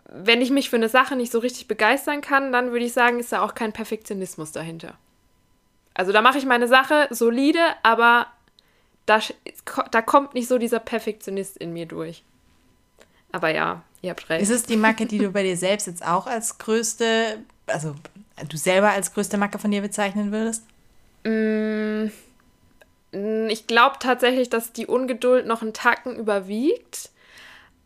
wenn 0.09 0.41
ich 0.41 0.51
mich 0.51 0.69
für 0.69 0.77
eine 0.77 0.89
Sache 0.89 1.15
nicht 1.15 1.31
so 1.31 1.39
richtig 1.39 1.67
begeistern 1.67 2.21
kann, 2.21 2.51
dann 2.51 2.71
würde 2.71 2.85
ich 2.85 2.93
sagen, 2.93 3.19
ist 3.19 3.31
da 3.31 3.41
auch 3.41 3.55
kein 3.55 3.73
Perfektionismus 3.73 4.51
dahinter. 4.51 4.93
Also 5.93 6.11
da 6.11 6.21
mache 6.21 6.37
ich 6.37 6.45
meine 6.45 6.67
Sache 6.67 7.07
solide, 7.09 7.59
aber 7.83 8.27
da, 9.05 9.19
da 9.91 10.01
kommt 10.01 10.33
nicht 10.33 10.47
so 10.47 10.57
dieser 10.57 10.79
Perfektionist 10.79 11.57
in 11.57 11.73
mir 11.73 11.85
durch. 11.87 12.23
Aber 13.31 13.49
ja, 13.49 13.81
ihr 14.01 14.11
habt 14.11 14.29
recht. 14.29 14.41
Ist 14.43 14.49
es 14.51 14.63
die 14.63 14.77
Macke, 14.77 15.05
die 15.05 15.17
du 15.17 15.31
bei 15.31 15.43
dir 15.43 15.57
selbst 15.57 15.87
jetzt 15.87 16.05
auch 16.05 16.27
als 16.27 16.57
größte, 16.57 17.39
also 17.65 17.95
du 18.47 18.57
selber 18.57 18.91
als 18.91 19.13
größte 19.13 19.37
Macke 19.37 19.59
von 19.59 19.71
dir 19.71 19.81
bezeichnen 19.81 20.31
würdest? 20.31 20.63
Mm, 21.23 22.07
Ich 23.49 23.67
glaube 23.67 23.97
tatsächlich, 23.99 24.49
dass 24.49 24.71
die 24.71 24.85
Ungeduld 24.85 25.45
noch 25.47 25.61
einen 25.61 25.73
Tacken 25.73 26.15
überwiegt. 26.15 27.09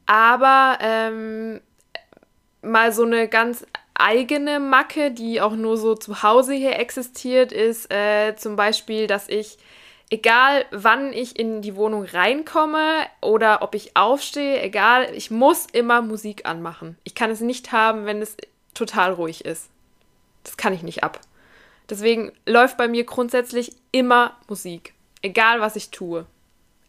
Aber 0.05 0.77
ähm, 0.81 1.61
mal 2.61 2.91
so 2.91 3.03
eine 3.03 3.27
ganz 3.27 3.65
eigene 3.93 4.59
Macke, 4.59 5.11
die 5.11 5.41
auch 5.41 5.55
nur 5.55 5.77
so 5.77 5.95
zu 5.95 6.23
Hause 6.23 6.53
hier 6.53 6.79
existiert, 6.79 7.51
ist 7.51 7.91
äh, 7.91 8.35
zum 8.35 8.55
Beispiel, 8.55 9.07
dass 9.07 9.29
ich, 9.29 9.57
egal 10.09 10.65
wann 10.71 11.13
ich 11.13 11.37
in 11.37 11.61
die 11.61 11.75
Wohnung 11.75 12.03
reinkomme 12.03 13.05
oder 13.21 13.61
ob 13.61 13.75
ich 13.75 13.95
aufstehe, 13.95 14.61
egal, 14.61 15.13
ich 15.13 15.31
muss 15.31 15.67
immer 15.71 16.01
Musik 16.01 16.45
anmachen. 16.45 16.97
Ich 17.03 17.15
kann 17.15 17.29
es 17.29 17.41
nicht 17.41 17.71
haben, 17.71 18.05
wenn 18.05 18.21
es 18.21 18.37
total 18.73 19.13
ruhig 19.13 19.45
ist. 19.45 19.69
Das 20.43 20.57
kann 20.57 20.73
ich 20.73 20.81
nicht 20.81 21.03
ab. 21.03 21.19
Deswegen 21.89 22.31
läuft 22.45 22.77
bei 22.77 22.87
mir 22.87 23.03
grundsätzlich 23.03 23.75
immer 23.91 24.37
Musik. 24.47 24.93
Egal, 25.21 25.61
was 25.61 25.75
ich 25.75 25.91
tue. 25.91 26.25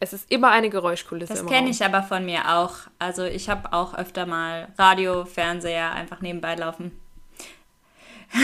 Es 0.03 0.11
ist 0.11 0.29
immer 0.29 0.51
eine 0.51 0.69
Geräuschkulisse 0.69 1.33
Das 1.33 1.45
kenne 1.45 1.69
ich 1.69 1.85
aber 1.85 2.03
von 2.03 2.25
mir 2.25 2.57
auch. 2.57 2.75
Also 2.99 3.23
ich 3.23 3.47
habe 3.47 3.71
auch 3.71 3.93
öfter 3.93 4.25
mal 4.25 4.67
Radio, 4.77 5.23
Fernseher 5.23 5.93
einfach 5.93 6.19
nebenbei 6.19 6.55
laufen. 6.55 6.91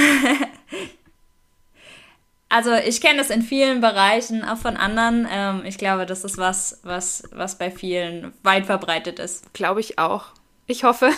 also 2.47 2.73
ich 2.73 3.01
kenne 3.01 3.17
das 3.17 3.29
in 3.29 3.41
vielen 3.41 3.81
Bereichen, 3.81 4.45
auch 4.45 4.55
von 4.55 4.77
anderen. 4.77 5.27
Ähm, 5.29 5.65
ich 5.65 5.77
glaube, 5.77 6.05
das 6.05 6.23
ist 6.23 6.37
was, 6.37 6.79
was, 6.83 7.23
was 7.33 7.57
bei 7.57 7.71
vielen 7.71 8.33
weit 8.41 8.65
verbreitet 8.65 9.19
ist. 9.19 9.53
Glaube 9.53 9.81
ich 9.81 9.99
auch. 9.99 10.27
Ich 10.65 10.85
hoffe. 10.85 11.11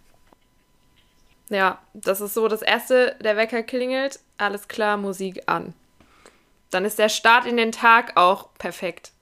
ja, 1.50 1.78
das 1.92 2.22
ist 2.22 2.32
so 2.32 2.48
das 2.48 2.62
erste, 2.62 3.16
der 3.22 3.36
Wecker 3.36 3.62
klingelt, 3.62 4.18
alles 4.38 4.66
klar, 4.66 4.96
Musik 4.96 5.42
an. 5.44 5.74
Dann 6.70 6.84
ist 6.84 6.98
der 6.98 7.08
Start 7.08 7.46
in 7.46 7.56
den 7.56 7.72
Tag 7.72 8.16
auch 8.16 8.48
perfekt. 8.58 9.12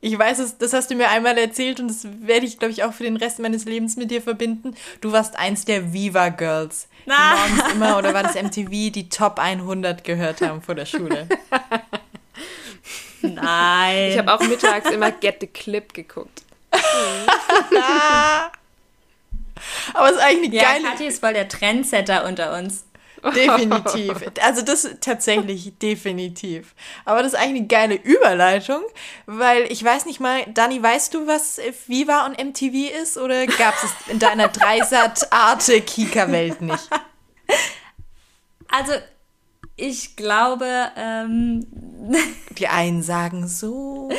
Ich 0.00 0.16
weiß 0.16 0.38
es, 0.38 0.58
das 0.58 0.72
hast 0.72 0.90
du 0.90 0.94
mir 0.94 1.08
einmal 1.08 1.36
erzählt 1.38 1.80
und 1.80 1.88
das 1.88 2.06
werde 2.26 2.46
ich, 2.46 2.58
glaube 2.58 2.72
ich, 2.72 2.84
auch 2.84 2.92
für 2.92 3.02
den 3.02 3.16
Rest 3.16 3.38
meines 3.38 3.64
Lebens 3.64 3.96
mit 3.96 4.10
dir 4.10 4.22
verbinden. 4.22 4.76
Du 5.00 5.10
warst 5.10 5.36
eins 5.36 5.64
der 5.64 5.92
Viva 5.92 6.28
Girls, 6.28 6.88
die 7.06 7.10
Ah. 7.10 7.36
morgens 7.36 7.72
immer, 7.72 7.98
oder 7.98 8.14
war 8.14 8.22
das 8.22 8.34
MTV, 8.34 8.92
die 8.92 9.08
Top 9.08 9.38
100 9.38 10.04
gehört 10.04 10.42
haben 10.42 10.62
vor 10.62 10.74
der 10.74 10.86
Schule. 10.86 11.26
Nein. 13.22 14.10
Ich 14.10 14.18
habe 14.18 14.32
auch 14.32 14.40
mittags 14.40 14.90
immer 14.90 15.10
Get 15.10 15.38
the 15.40 15.46
Clip 15.46 15.92
geguckt. 15.92 16.42
Aber 19.94 20.10
es 20.10 20.16
ist 20.16 20.22
eigentlich 20.22 20.50
eine 20.50 20.62
ja, 20.62 20.72
geile... 20.72 20.84
Kathi 20.84 21.06
ist 21.06 21.20
voll 21.20 21.32
der 21.32 21.48
Trendsetter 21.48 22.24
unter 22.26 22.56
uns. 22.56 22.84
Definitiv. 23.34 24.24
Also 24.42 24.62
das 24.62 24.88
tatsächlich 25.00 25.76
definitiv. 25.78 26.74
Aber 27.04 27.22
das 27.22 27.34
ist 27.34 27.38
eigentlich 27.38 27.58
eine 27.58 27.66
geile 27.66 27.96
Überleitung, 27.96 28.80
weil 29.26 29.70
ich 29.70 29.84
weiß 29.84 30.06
nicht 30.06 30.20
mal, 30.20 30.46
Dani, 30.52 30.82
weißt 30.82 31.12
du, 31.14 31.26
was 31.26 31.60
Viva 31.86 32.24
und 32.26 32.42
MTV 32.42 32.90
ist 33.02 33.18
oder 33.18 33.46
gab 33.46 33.74
es 33.82 33.90
in 34.10 34.18
deiner 34.18 34.48
Dreisat-Arte-Kika-Welt 34.48 36.62
nicht? 36.62 36.88
Also 38.68 38.94
ich 39.76 40.16
glaube, 40.16 40.66
ähm, 40.96 41.66
die 42.58 42.68
einen 42.68 43.02
sagen 43.02 43.46
so. 43.46 44.10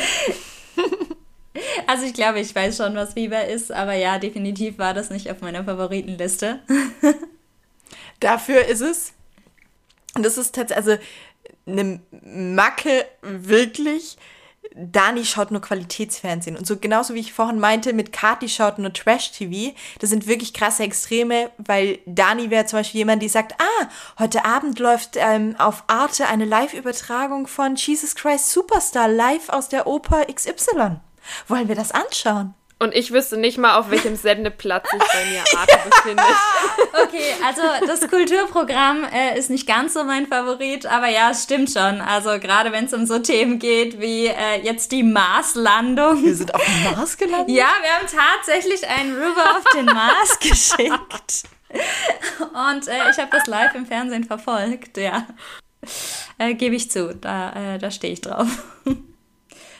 Also 1.87 2.05
ich 2.05 2.13
glaube, 2.13 2.39
ich 2.39 2.53
weiß 2.53 2.77
schon, 2.77 2.95
was 2.95 3.15
Viva 3.15 3.39
ist, 3.39 3.71
aber 3.71 3.93
ja, 3.93 4.19
definitiv 4.19 4.77
war 4.77 4.93
das 4.93 5.09
nicht 5.09 5.31
auf 5.31 5.41
meiner 5.41 5.63
Favoritenliste. 5.63 6.59
Dafür 8.19 8.65
ist 8.65 8.81
es, 8.81 9.13
und 10.15 10.23
das 10.23 10.37
ist 10.37 10.55
tatsächlich, 10.55 10.87
also 10.87 11.03
eine 11.65 11.99
Macke 12.23 13.05
wirklich, 13.21 14.17
Dani 14.75 15.25
schaut 15.25 15.51
nur 15.51 15.61
Qualitätsfernsehen. 15.61 16.57
Und 16.57 16.67
so 16.67 16.77
genauso 16.77 17.13
wie 17.13 17.19
ich 17.19 17.33
vorhin 17.33 17.59
meinte, 17.59 17.93
mit 17.93 18.11
Kati 18.11 18.49
schaut 18.49 18.79
nur 18.79 18.93
Trash-TV, 18.93 19.75
das 19.99 20.09
sind 20.09 20.27
wirklich 20.27 20.53
krasse 20.53 20.83
Extreme, 20.83 21.51
weil 21.57 21.99
Dani 22.05 22.49
wäre 22.49 22.65
zum 22.65 22.79
Beispiel 22.79 22.99
jemand, 22.99 23.21
die 23.23 23.29
sagt, 23.29 23.55
ah, 23.59 23.89
heute 24.19 24.45
Abend 24.45 24.79
läuft 24.79 25.15
ähm, 25.15 25.55
auf 25.57 25.83
Arte 25.87 26.27
eine 26.27 26.45
Live-Übertragung 26.45 27.47
von 27.47 27.75
Jesus 27.75 28.15
Christ 28.15 28.51
Superstar 28.51 29.07
live 29.07 29.49
aus 29.49 29.69
der 29.69 29.87
Oper 29.87 30.25
XY. 30.25 30.99
Wollen 31.47 31.67
wir 31.67 31.75
das 31.75 31.91
anschauen? 31.91 32.53
Und 32.79 32.93
ich 32.93 33.11
wüsste 33.11 33.37
nicht 33.37 33.57
mal, 33.57 33.77
auf 33.79 33.89
welchem 33.89 34.15
Sendeplatz 34.15 34.89
sich 34.91 34.99
bei 34.99 35.25
mir 35.25 35.43
Arte 35.59 35.79
befindet. 35.89 36.25
Okay, 36.93 37.33
also 37.45 37.61
das 37.85 38.07
Kulturprogramm 38.09 39.03
äh, 39.03 39.37
ist 39.37 39.49
nicht 39.49 39.67
ganz 39.67 39.93
so 39.93 40.03
mein 40.03 40.27
Favorit, 40.27 40.85
aber 40.85 41.07
ja, 41.07 41.31
es 41.31 41.43
stimmt 41.43 41.71
schon. 41.71 42.01
Also 42.01 42.39
gerade 42.39 42.71
wenn 42.71 42.85
es 42.85 42.93
um 42.93 43.05
so 43.05 43.19
Themen 43.19 43.59
geht 43.59 43.99
wie 43.99 44.27
äh, 44.27 44.61
jetzt 44.63 44.91
die 44.91 45.03
Marslandung. 45.03 46.23
Wir 46.23 46.35
sind 46.35 46.53
auf 46.53 46.63
dem 46.63 46.91
Mars 46.91 47.17
gelandet? 47.17 47.55
Ja, 47.55 47.67
wir 47.81 47.91
haben 47.91 48.07
tatsächlich 48.07 48.87
einen 48.87 49.15
River 49.15 49.57
auf 49.57 49.63
den 49.75 49.85
Mars 49.85 50.39
geschickt. 50.39 51.43
Und 52.39 52.87
äh, 52.87 53.09
ich 53.09 53.17
habe 53.17 53.29
das 53.31 53.47
live 53.47 53.75
im 53.75 53.85
Fernsehen 53.85 54.23
verfolgt, 54.23 54.97
ja. 54.97 55.27
Äh, 56.37 56.55
Gebe 56.55 56.75
ich 56.75 56.89
zu, 56.89 57.15
da, 57.15 57.75
äh, 57.75 57.77
da 57.79 57.91
stehe 57.91 58.13
ich 58.13 58.21
drauf. 58.21 58.47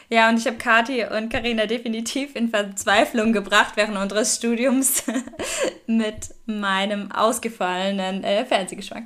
Ja, 0.09 0.29
und 0.29 0.37
ich 0.37 0.47
habe 0.47 0.57
Kathi 0.57 1.03
und 1.03 1.29
Karina 1.29 1.65
definitiv 1.65 2.35
in 2.35 2.49
Verzweiflung 2.49 3.33
gebracht 3.33 3.73
während 3.75 3.97
unseres 3.97 4.35
Studiums 4.35 5.03
mit 5.87 6.33
meinem 6.45 7.11
ausgefallenen 7.11 8.23
äh, 8.23 8.45
Fernsehgeschmack. 8.45 9.03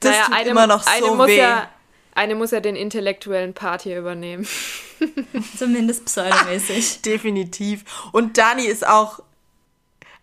Das 0.00 0.10
naja, 0.10 0.24
tut 0.24 0.34
eine, 0.34 0.50
immer 0.50 0.66
noch 0.66 0.82
so 0.82 0.90
eine 0.90 1.16
muss 1.16 1.26
weh. 1.28 1.38
Ja, 1.38 1.70
eine 2.14 2.34
muss 2.34 2.50
ja 2.50 2.60
den 2.60 2.76
intellektuellen 2.76 3.54
Part 3.54 3.82
hier 3.82 3.98
übernehmen. 3.98 4.46
Zumindest 5.56 6.04
pseudomäßig. 6.04 7.02
definitiv. 7.02 7.84
Und 8.12 8.38
Dani 8.38 8.64
ist 8.64 8.86
auch 8.86 9.20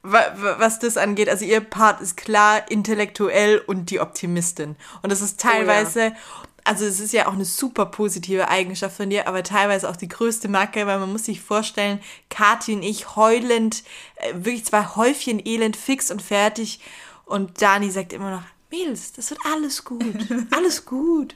was 0.02 0.80
das 0.80 0.96
angeht, 0.96 1.28
also 1.28 1.44
ihr 1.44 1.60
Part 1.60 2.00
ist 2.00 2.16
klar 2.16 2.72
intellektuell 2.72 3.58
und 3.58 3.90
die 3.90 4.00
Optimistin. 4.00 4.78
Und 5.02 5.12
das 5.12 5.20
ist 5.20 5.42
teilweise, 5.42 6.00
oh 6.00 6.04
ja 6.04 6.49
also 6.70 6.86
es 6.86 7.00
ist 7.00 7.14
ja 7.14 7.28
auch 7.28 7.34
eine 7.34 7.46
super 7.46 7.88
positive 7.88 8.48
Eigenschaft 8.48 8.96
von 8.96 9.10
dir, 9.10 9.28
aber 9.28 9.42
teilweise 9.42 9.90
auch 9.90 9.96
die 9.96 10.08
größte 10.08 10.50
Macke, 10.50 10.86
weil 10.86 11.00
man 11.00 11.12
muss 11.12 11.26
sich 11.26 11.42
vorstellen, 11.42 12.00
Kathi 12.30 12.76
und 12.76 12.84
ich 12.84 13.16
heulend, 13.16 13.84
äh, 14.18 14.34
wirklich 14.36 14.66
zwei 14.66 14.86
Häufchen 14.86 15.44
Elend 15.44 15.76
fix 15.76 16.12
und 16.12 16.22
fertig 16.22 16.80
und 17.26 17.60
Dani 17.60 17.90
sagt 17.90 18.14
immer 18.14 18.30
noch, 18.30 18.44
Mädels, 18.70 19.14
das 19.14 19.32
wird 19.32 19.40
alles 19.52 19.84
gut, 19.84 20.04
alles 20.52 20.86
gut. 20.86 21.36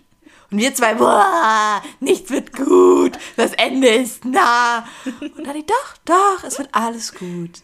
Und 0.52 0.60
wir 0.60 0.76
zwei, 0.76 0.94
boah, 0.94 1.82
nichts 2.00 2.30
wird 2.30 2.54
gut, 2.54 3.18
das 3.36 3.54
Ende 3.54 3.88
ist 3.88 4.26
nah. 4.26 4.86
Und 5.20 5.48
Dani, 5.48 5.66
doch, 5.66 5.98
doch, 6.06 6.44
es 6.44 6.60
wird 6.60 6.70
alles 6.74 7.16
gut. 7.16 7.64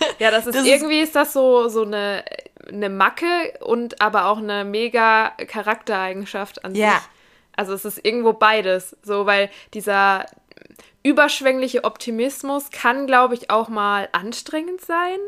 Ja, 0.18 0.30
das 0.30 0.46
ist 0.46 0.54
das 0.56 0.66
irgendwie 0.66 1.00
ist, 1.00 1.08
ist 1.08 1.16
das 1.16 1.32
so, 1.32 1.68
so 1.68 1.82
eine 1.82 2.24
eine 2.68 2.90
Macke 2.90 3.54
und 3.60 4.00
aber 4.00 4.26
auch 4.26 4.38
eine 4.38 4.64
mega 4.64 5.30
Charaktereigenschaft 5.46 6.64
an 6.64 6.74
ja. 6.74 6.92
sich. 6.92 7.08
Also 7.56 7.72
es 7.72 7.84
ist 7.84 8.04
irgendwo 8.04 8.32
beides. 8.32 8.96
So, 9.02 9.26
weil 9.26 9.50
dieser 9.74 10.26
überschwängliche 11.02 11.84
Optimismus 11.84 12.70
kann, 12.70 13.06
glaube 13.06 13.34
ich, 13.34 13.50
auch 13.50 13.68
mal 13.68 14.08
anstrengend 14.12 14.80
sein. 14.80 15.18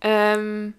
Ähm, 0.00 0.74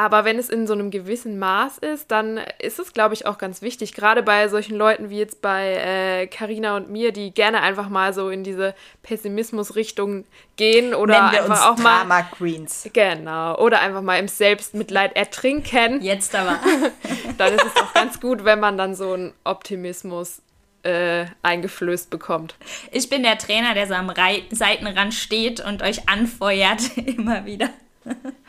aber 0.00 0.24
wenn 0.24 0.38
es 0.38 0.48
in 0.48 0.66
so 0.66 0.72
einem 0.72 0.90
gewissen 0.90 1.38
Maß 1.38 1.76
ist, 1.76 2.10
dann 2.10 2.40
ist 2.58 2.78
es, 2.78 2.94
glaube 2.94 3.12
ich, 3.12 3.26
auch 3.26 3.36
ganz 3.36 3.60
wichtig. 3.60 3.92
Gerade 3.92 4.22
bei 4.22 4.48
solchen 4.48 4.74
Leuten 4.74 5.10
wie 5.10 5.18
jetzt 5.18 5.42
bei 5.42 6.26
Karina 6.30 6.72
äh, 6.72 6.76
und 6.80 6.88
mir, 6.88 7.12
die 7.12 7.32
gerne 7.32 7.60
einfach 7.60 7.90
mal 7.90 8.14
so 8.14 8.30
in 8.30 8.42
diese 8.42 8.74
Pessimismus-Richtung 9.02 10.24
gehen 10.56 10.94
oder 10.94 11.28
einfach 11.28 11.66
auch 11.68 11.76
Drama 11.76 12.04
mal. 12.04 12.22
Queens. 12.22 12.88
Genau. 12.94 13.58
Oder 13.58 13.80
einfach 13.80 14.00
mal 14.00 14.18
im 14.18 14.28
Selbstmitleid 14.28 15.14
ertrinken. 15.16 16.00
Jetzt 16.00 16.34
aber. 16.34 16.58
dann 17.36 17.52
ist 17.52 17.66
es 17.66 17.76
auch 17.76 17.92
ganz 17.92 18.22
gut, 18.22 18.46
wenn 18.46 18.58
man 18.58 18.78
dann 18.78 18.94
so 18.94 19.12
einen 19.12 19.34
Optimismus 19.44 20.40
äh, 20.82 21.26
eingeflößt 21.42 22.08
bekommt. 22.08 22.54
Ich 22.90 23.10
bin 23.10 23.22
der 23.22 23.36
Trainer, 23.36 23.74
der 23.74 23.86
so 23.86 23.92
am 23.92 24.08
Re 24.08 24.44
Seitenrand 24.50 25.12
steht 25.12 25.60
und 25.60 25.82
euch 25.82 26.08
anfeuert 26.08 26.96
immer 26.96 27.44
wieder. 27.44 27.68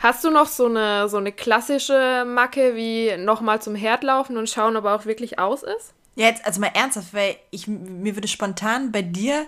Hast 0.01 0.24
du 0.24 0.31
noch 0.31 0.48
so 0.48 0.65
eine, 0.65 1.08
so 1.10 1.17
eine 1.17 1.31
klassische 1.31 2.25
Macke 2.25 2.75
wie 2.75 3.15
nochmal 3.17 3.62
zum 3.62 3.75
Herd 3.75 4.03
laufen 4.03 4.36
und 4.36 4.50
schauen, 4.50 4.75
ob 4.75 4.86
er 4.86 4.96
auch 4.96 5.05
wirklich 5.05 5.38
aus 5.38 5.62
ist? 5.62 5.93
Ja, 6.15 6.25
jetzt, 6.27 6.43
also 6.43 6.60
mal 6.60 6.72
ernsthaft, 6.74 7.13
weil 7.13 7.36
ich, 7.51 7.67
mir 7.67 8.15
würde 8.15 8.27
spontan 8.27 8.91
bei 8.91 9.03
dir 9.03 9.46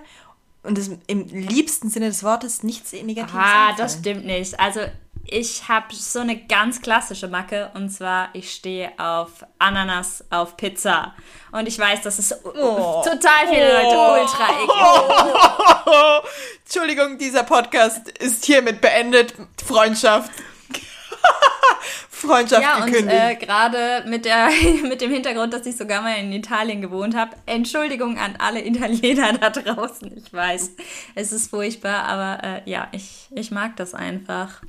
und 0.61 0.77
das, 0.77 0.91
im 1.07 1.27
liebsten 1.27 1.89
Sinne 1.89 2.05
des 2.05 2.23
Wortes 2.23 2.61
nichts 2.61 2.93
Negatives 2.93 3.33
Ah, 3.35 3.73
das 3.75 3.97
stimmt 3.99 4.25
nicht. 4.25 4.59
Also 4.59 4.81
ich 5.25 5.67
habe 5.67 5.93
so 5.95 6.19
eine 6.19 6.37
ganz 6.37 6.81
klassische 6.81 7.27
Macke 7.27 7.71
und 7.73 7.89
zwar 7.89 8.29
ich 8.33 8.53
stehe 8.53 8.91
auf 8.97 9.45
Ananas 9.57 10.23
auf 10.29 10.57
Pizza 10.57 11.13
und 11.51 11.67
ich 11.67 11.79
weiß, 11.79 12.01
dass 12.01 12.19
es 12.19 12.33
oh. 12.43 13.01
total 13.03 13.47
viele 13.49 13.73
Leute 13.73 13.95
oh. 13.95 14.21
ultra 14.21 14.49
eklig 14.49 14.69
oh. 15.85 16.27
Entschuldigung, 16.63 17.17
dieser 17.17 17.43
Podcast 17.43 18.09
ist 18.09 18.45
hiermit 18.45 18.81
beendet. 18.81 19.33
Freundschaft. 19.65 20.31
Freundschaft 22.09 22.61
ja, 22.61 22.85
gekündigt. 22.85 23.03
und 23.03 23.09
äh, 23.09 23.35
gerade 23.35 24.03
mit, 24.07 24.27
mit 24.83 25.01
dem 25.01 25.11
Hintergrund, 25.11 25.53
dass 25.53 25.65
ich 25.65 25.75
sogar 25.75 26.01
mal 26.01 26.17
in 26.17 26.31
Italien 26.31 26.81
gewohnt 26.81 27.15
habe. 27.15 27.35
Entschuldigung 27.45 28.17
an 28.17 28.35
alle 28.39 28.65
Italiener 28.65 29.33
da 29.33 29.49
draußen. 29.49 30.11
Ich 30.17 30.33
weiß, 30.33 30.71
es 31.15 31.31
ist 31.31 31.49
furchtbar, 31.49 32.03
aber 32.03 32.43
äh, 32.43 32.61
ja, 32.69 32.87
ich, 32.91 33.27
ich 33.31 33.51
mag 33.51 33.75
das 33.77 33.93
einfach. 33.93 34.61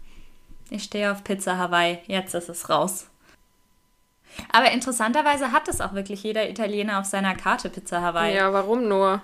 Ich 0.75 0.83
stehe 0.83 1.13
auf 1.13 1.23
Pizza 1.23 1.57
Hawaii. 1.57 1.99
Jetzt 2.09 2.35
ist 2.35 2.49
es 2.49 2.69
raus. 2.69 3.07
Aber 4.51 4.73
interessanterweise 4.73 5.53
hat 5.53 5.69
es 5.69 5.81
auch 5.81 5.95
wirklich 5.95 6.25
jeder 6.25 6.51
Italiener 6.51 6.99
auf 6.99 7.07
seiner 7.07 7.37
Karte 7.37 7.71
Pizza 7.71 8.03
Hawaii. 8.03 8.35
Ja, 8.35 8.53
warum 8.53 8.89
nur? 8.89 9.23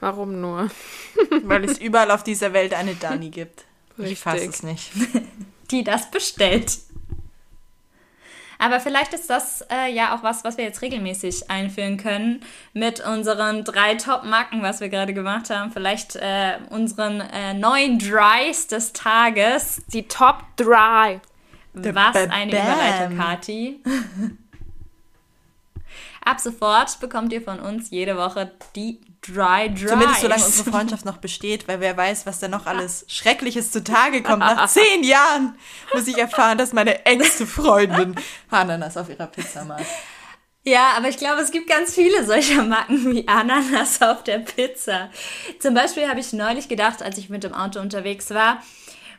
Warum 0.00 0.42
nur? 0.42 0.68
Weil 1.44 1.64
es 1.64 1.78
überall 1.78 2.10
auf 2.10 2.24
dieser 2.24 2.52
Welt 2.52 2.74
eine 2.74 2.94
Dani 2.94 3.30
gibt. 3.30 3.64
Richtig. 3.96 4.12
Ich 4.12 4.18
fasse 4.18 4.44
es 4.44 4.62
nicht. 4.62 4.90
Die 5.70 5.82
das 5.82 6.10
bestellt. 6.10 6.76
Aber 8.64 8.80
vielleicht 8.80 9.12
ist 9.12 9.28
das 9.28 9.60
äh, 9.70 9.92
ja 9.92 10.16
auch 10.16 10.22
was, 10.22 10.42
was 10.42 10.56
wir 10.56 10.64
jetzt 10.64 10.80
regelmäßig 10.80 11.50
einführen 11.50 11.98
können 11.98 12.40
mit 12.72 13.06
unseren 13.06 13.62
drei 13.62 13.94
Top-Marken, 13.96 14.62
was 14.62 14.80
wir 14.80 14.88
gerade 14.88 15.12
gemacht 15.12 15.50
haben. 15.50 15.70
Vielleicht 15.70 16.16
äh, 16.16 16.54
unseren 16.70 17.20
äh, 17.20 17.52
neuen 17.52 17.98
Drys 17.98 18.66
des 18.66 18.94
Tages. 18.94 19.82
Die 19.92 20.08
Top 20.08 20.44
3. 20.56 21.20
Was 21.74 22.16
eine 22.16 22.52
Überleitung, 22.52 23.18
Kati. 23.18 23.82
Ab 26.24 26.40
sofort 26.40 26.98
bekommt 27.00 27.34
ihr 27.34 27.42
von 27.42 27.60
uns 27.60 27.90
jede 27.90 28.16
Woche 28.16 28.50
die 28.74 28.98
Dry 29.26 29.72
Dry. 29.72 29.86
Zumindest 29.86 30.20
solange 30.20 30.44
unsere 30.46 30.70
Freundschaft 30.70 31.04
noch 31.04 31.18
besteht, 31.18 31.68
weil 31.68 31.80
wer 31.80 31.96
weiß, 31.96 32.26
was 32.26 32.40
da 32.40 32.48
noch 32.48 32.66
alles 32.66 33.04
Schreckliches 33.08 33.70
zutage 33.70 34.22
kommt. 34.22 34.40
Nach 34.40 34.68
zehn 34.68 35.02
Jahren 35.02 35.56
muss 35.92 36.06
ich 36.06 36.18
erfahren, 36.18 36.58
dass 36.58 36.72
meine 36.72 37.04
engste 37.06 37.46
Freundin 37.46 38.14
Ananas 38.50 38.96
auf 38.96 39.08
ihrer 39.08 39.26
Pizza 39.26 39.64
mag. 39.64 39.82
Ja, 40.66 40.92
aber 40.96 41.08
ich 41.08 41.18
glaube, 41.18 41.42
es 41.42 41.50
gibt 41.50 41.68
ganz 41.68 41.94
viele 41.94 42.24
solcher 42.24 42.62
Marken 42.62 43.12
wie 43.12 43.28
Ananas 43.28 44.00
auf 44.00 44.24
der 44.24 44.38
Pizza. 44.38 45.10
Zum 45.58 45.74
Beispiel 45.74 46.08
habe 46.08 46.20
ich 46.20 46.32
neulich 46.32 46.68
gedacht, 46.68 47.02
als 47.02 47.18
ich 47.18 47.28
mit 47.28 47.44
dem 47.44 47.52
Auto 47.52 47.80
unterwegs 47.80 48.30
war, 48.30 48.62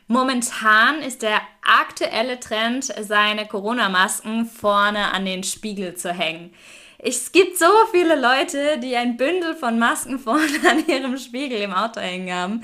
Momentan 0.07 1.01
ist 1.01 1.23
der 1.23 1.41
aktuelle 1.63 2.39
Trend, 2.39 2.83
seine 2.83 3.47
Corona-Masken 3.47 4.45
vorne 4.45 5.11
an 5.11 5.25
den 5.25 5.43
Spiegel 5.43 5.95
zu 5.95 6.13
hängen. 6.13 6.53
Es 6.97 7.31
gibt 7.31 7.57
so 7.57 7.65
viele 7.91 8.19
Leute, 8.19 8.79
die 8.79 8.95
ein 8.95 9.17
Bündel 9.17 9.55
von 9.55 9.77
Masken 9.77 10.19
vorne 10.19 10.45
an 10.69 10.85
ihrem 10.87 11.17
Spiegel 11.17 11.61
im 11.61 11.73
Auto 11.73 11.99
hängen 11.99 12.33
haben. 12.33 12.63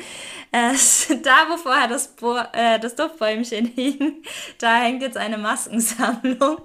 Äh, 0.52 0.74
da, 1.24 1.50
wo 1.50 1.58
vorher 1.58 1.88
das, 1.88 2.10
Bo 2.10 2.38
äh, 2.54 2.80
das 2.80 2.96
Duftbäumchen 2.96 3.66
hing, 3.76 4.24
da 4.58 4.78
hängt 4.78 5.02
jetzt 5.02 5.18
eine 5.18 5.38
Maskensammlung. 5.38 6.58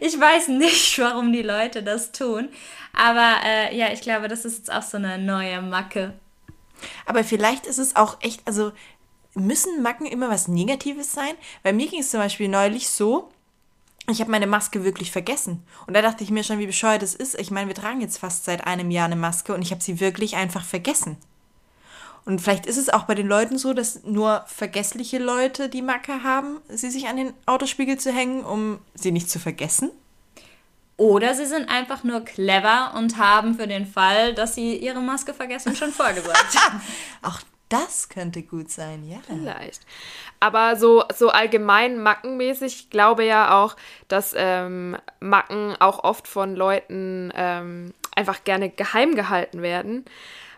Ich 0.00 0.18
weiß 0.18 0.48
nicht, 0.48 0.98
warum 0.98 1.32
die 1.32 1.42
Leute 1.42 1.82
das 1.82 2.12
tun. 2.12 2.48
Aber 2.92 3.36
äh, 3.44 3.76
ja, 3.76 3.92
ich 3.92 4.00
glaube, 4.00 4.28
das 4.28 4.44
ist 4.44 4.58
jetzt 4.58 4.72
auch 4.72 4.82
so 4.82 4.96
eine 4.96 5.18
neue 5.18 5.62
Macke. 5.62 6.14
Aber 7.06 7.24
vielleicht 7.24 7.66
ist 7.66 7.78
es 7.78 7.94
auch 7.94 8.18
echt, 8.20 8.40
also 8.46 8.72
müssen 9.34 9.82
Macken 9.82 10.06
immer 10.06 10.28
was 10.28 10.48
Negatives 10.48 11.12
sein? 11.12 11.34
Bei 11.62 11.72
mir 11.72 11.86
ging 11.88 12.00
es 12.00 12.10
zum 12.10 12.20
Beispiel 12.20 12.48
neulich 12.48 12.88
so, 12.88 13.30
ich 14.10 14.20
habe 14.20 14.30
meine 14.30 14.46
Maske 14.46 14.84
wirklich 14.84 15.10
vergessen. 15.12 15.62
Und 15.86 15.94
da 15.94 16.02
dachte 16.02 16.24
ich 16.24 16.30
mir 16.30 16.44
schon, 16.44 16.58
wie 16.58 16.66
bescheuert 16.66 17.02
es 17.02 17.14
ist. 17.14 17.38
Ich 17.38 17.50
meine, 17.50 17.68
wir 17.68 17.74
tragen 17.74 18.00
jetzt 18.00 18.18
fast 18.18 18.44
seit 18.44 18.66
einem 18.66 18.90
Jahr 18.90 19.06
eine 19.06 19.16
Maske 19.16 19.54
und 19.54 19.62
ich 19.62 19.70
habe 19.70 19.82
sie 19.82 20.00
wirklich 20.00 20.36
einfach 20.36 20.64
vergessen. 20.64 21.16
Und 22.24 22.40
vielleicht 22.40 22.66
ist 22.66 22.76
es 22.76 22.90
auch 22.90 23.04
bei 23.04 23.14
den 23.14 23.26
Leuten 23.26 23.58
so, 23.58 23.72
dass 23.72 24.04
nur 24.04 24.44
vergessliche 24.46 25.18
Leute 25.18 25.68
die 25.68 25.82
Macke 25.82 26.22
haben, 26.22 26.58
sie 26.68 26.90
sich 26.90 27.08
an 27.08 27.16
den 27.16 27.32
Autospiegel 27.46 27.98
zu 27.98 28.12
hängen, 28.12 28.44
um 28.44 28.78
sie 28.94 29.10
nicht 29.10 29.30
zu 29.30 29.38
vergessen. 29.38 29.90
Oder 30.96 31.34
sie 31.34 31.46
sind 31.46 31.70
einfach 31.70 32.04
nur 32.04 32.20
clever 32.20 32.92
und 32.94 33.16
haben 33.16 33.54
für 33.54 33.66
den 33.66 33.86
Fall, 33.86 34.34
dass 34.34 34.54
sie 34.54 34.76
ihre 34.76 35.00
Maske 35.00 35.32
vergessen, 35.32 35.74
schon 35.74 35.92
vorgesorgt. 35.92 36.58
auch 37.22 37.40
das 37.70 38.08
könnte 38.08 38.42
gut 38.42 38.70
sein, 38.70 39.08
ja. 39.08 39.18
Vielleicht. 39.26 39.80
Aber 40.40 40.76
so, 40.76 41.04
so 41.14 41.30
allgemein 41.30 42.02
mackenmäßig, 42.02 42.74
ich 42.74 42.90
glaube 42.90 43.24
ja 43.24 43.62
auch, 43.62 43.76
dass 44.08 44.34
ähm, 44.36 44.96
Macken 45.20 45.74
auch 45.78 46.04
oft 46.04 46.28
von 46.28 46.54
Leuten 46.54 47.32
ähm, 47.34 47.94
einfach 48.16 48.44
gerne 48.44 48.70
geheim 48.70 49.14
gehalten 49.14 49.62
werden, 49.62 50.04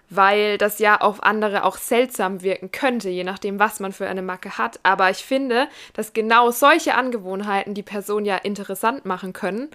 weil 0.08 0.58
das 0.58 0.78
ja 0.78 1.00
auf 1.00 1.22
andere 1.22 1.64
auch 1.64 1.76
seltsam 1.76 2.42
wirken 2.42 2.72
könnte, 2.72 3.08
je 3.08 3.24
nachdem, 3.24 3.58
was 3.58 3.78
man 3.78 3.92
für 3.92 4.08
eine 4.08 4.22
Macke 4.22 4.58
hat. 4.58 4.80
Aber 4.82 5.10
ich 5.10 5.24
finde, 5.24 5.68
dass 5.92 6.14
genau 6.14 6.50
solche 6.50 6.94
Angewohnheiten 6.94 7.74
die 7.74 7.82
Person 7.82 8.24
ja 8.24 8.36
interessant 8.36 9.04
machen 9.04 9.32
können 9.32 9.68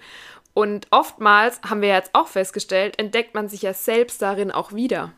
und 0.54 0.88
oftmals, 0.90 1.60
haben 1.62 1.82
wir 1.82 1.90
jetzt 1.90 2.10
auch 2.14 2.26
festgestellt, 2.26 2.98
entdeckt 2.98 3.32
man 3.32 3.48
sich 3.48 3.62
ja 3.62 3.72
selbst 3.72 4.20
darin 4.22 4.50
auch 4.50 4.72
wieder. 4.72 5.12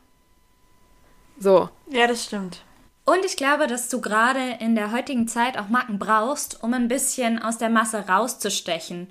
So. 1.40 1.70
Ja, 1.90 2.06
das 2.06 2.24
stimmt. 2.24 2.62
Und 3.06 3.24
ich 3.24 3.36
glaube, 3.36 3.66
dass 3.66 3.88
du 3.88 4.00
gerade 4.00 4.58
in 4.60 4.76
der 4.76 4.92
heutigen 4.92 5.26
Zeit 5.26 5.58
auch 5.58 5.68
Marken 5.68 5.98
brauchst, 5.98 6.62
um 6.62 6.74
ein 6.74 6.86
bisschen 6.86 7.40
aus 7.42 7.58
der 7.58 7.70
Masse 7.70 8.06
rauszustechen. 8.06 9.08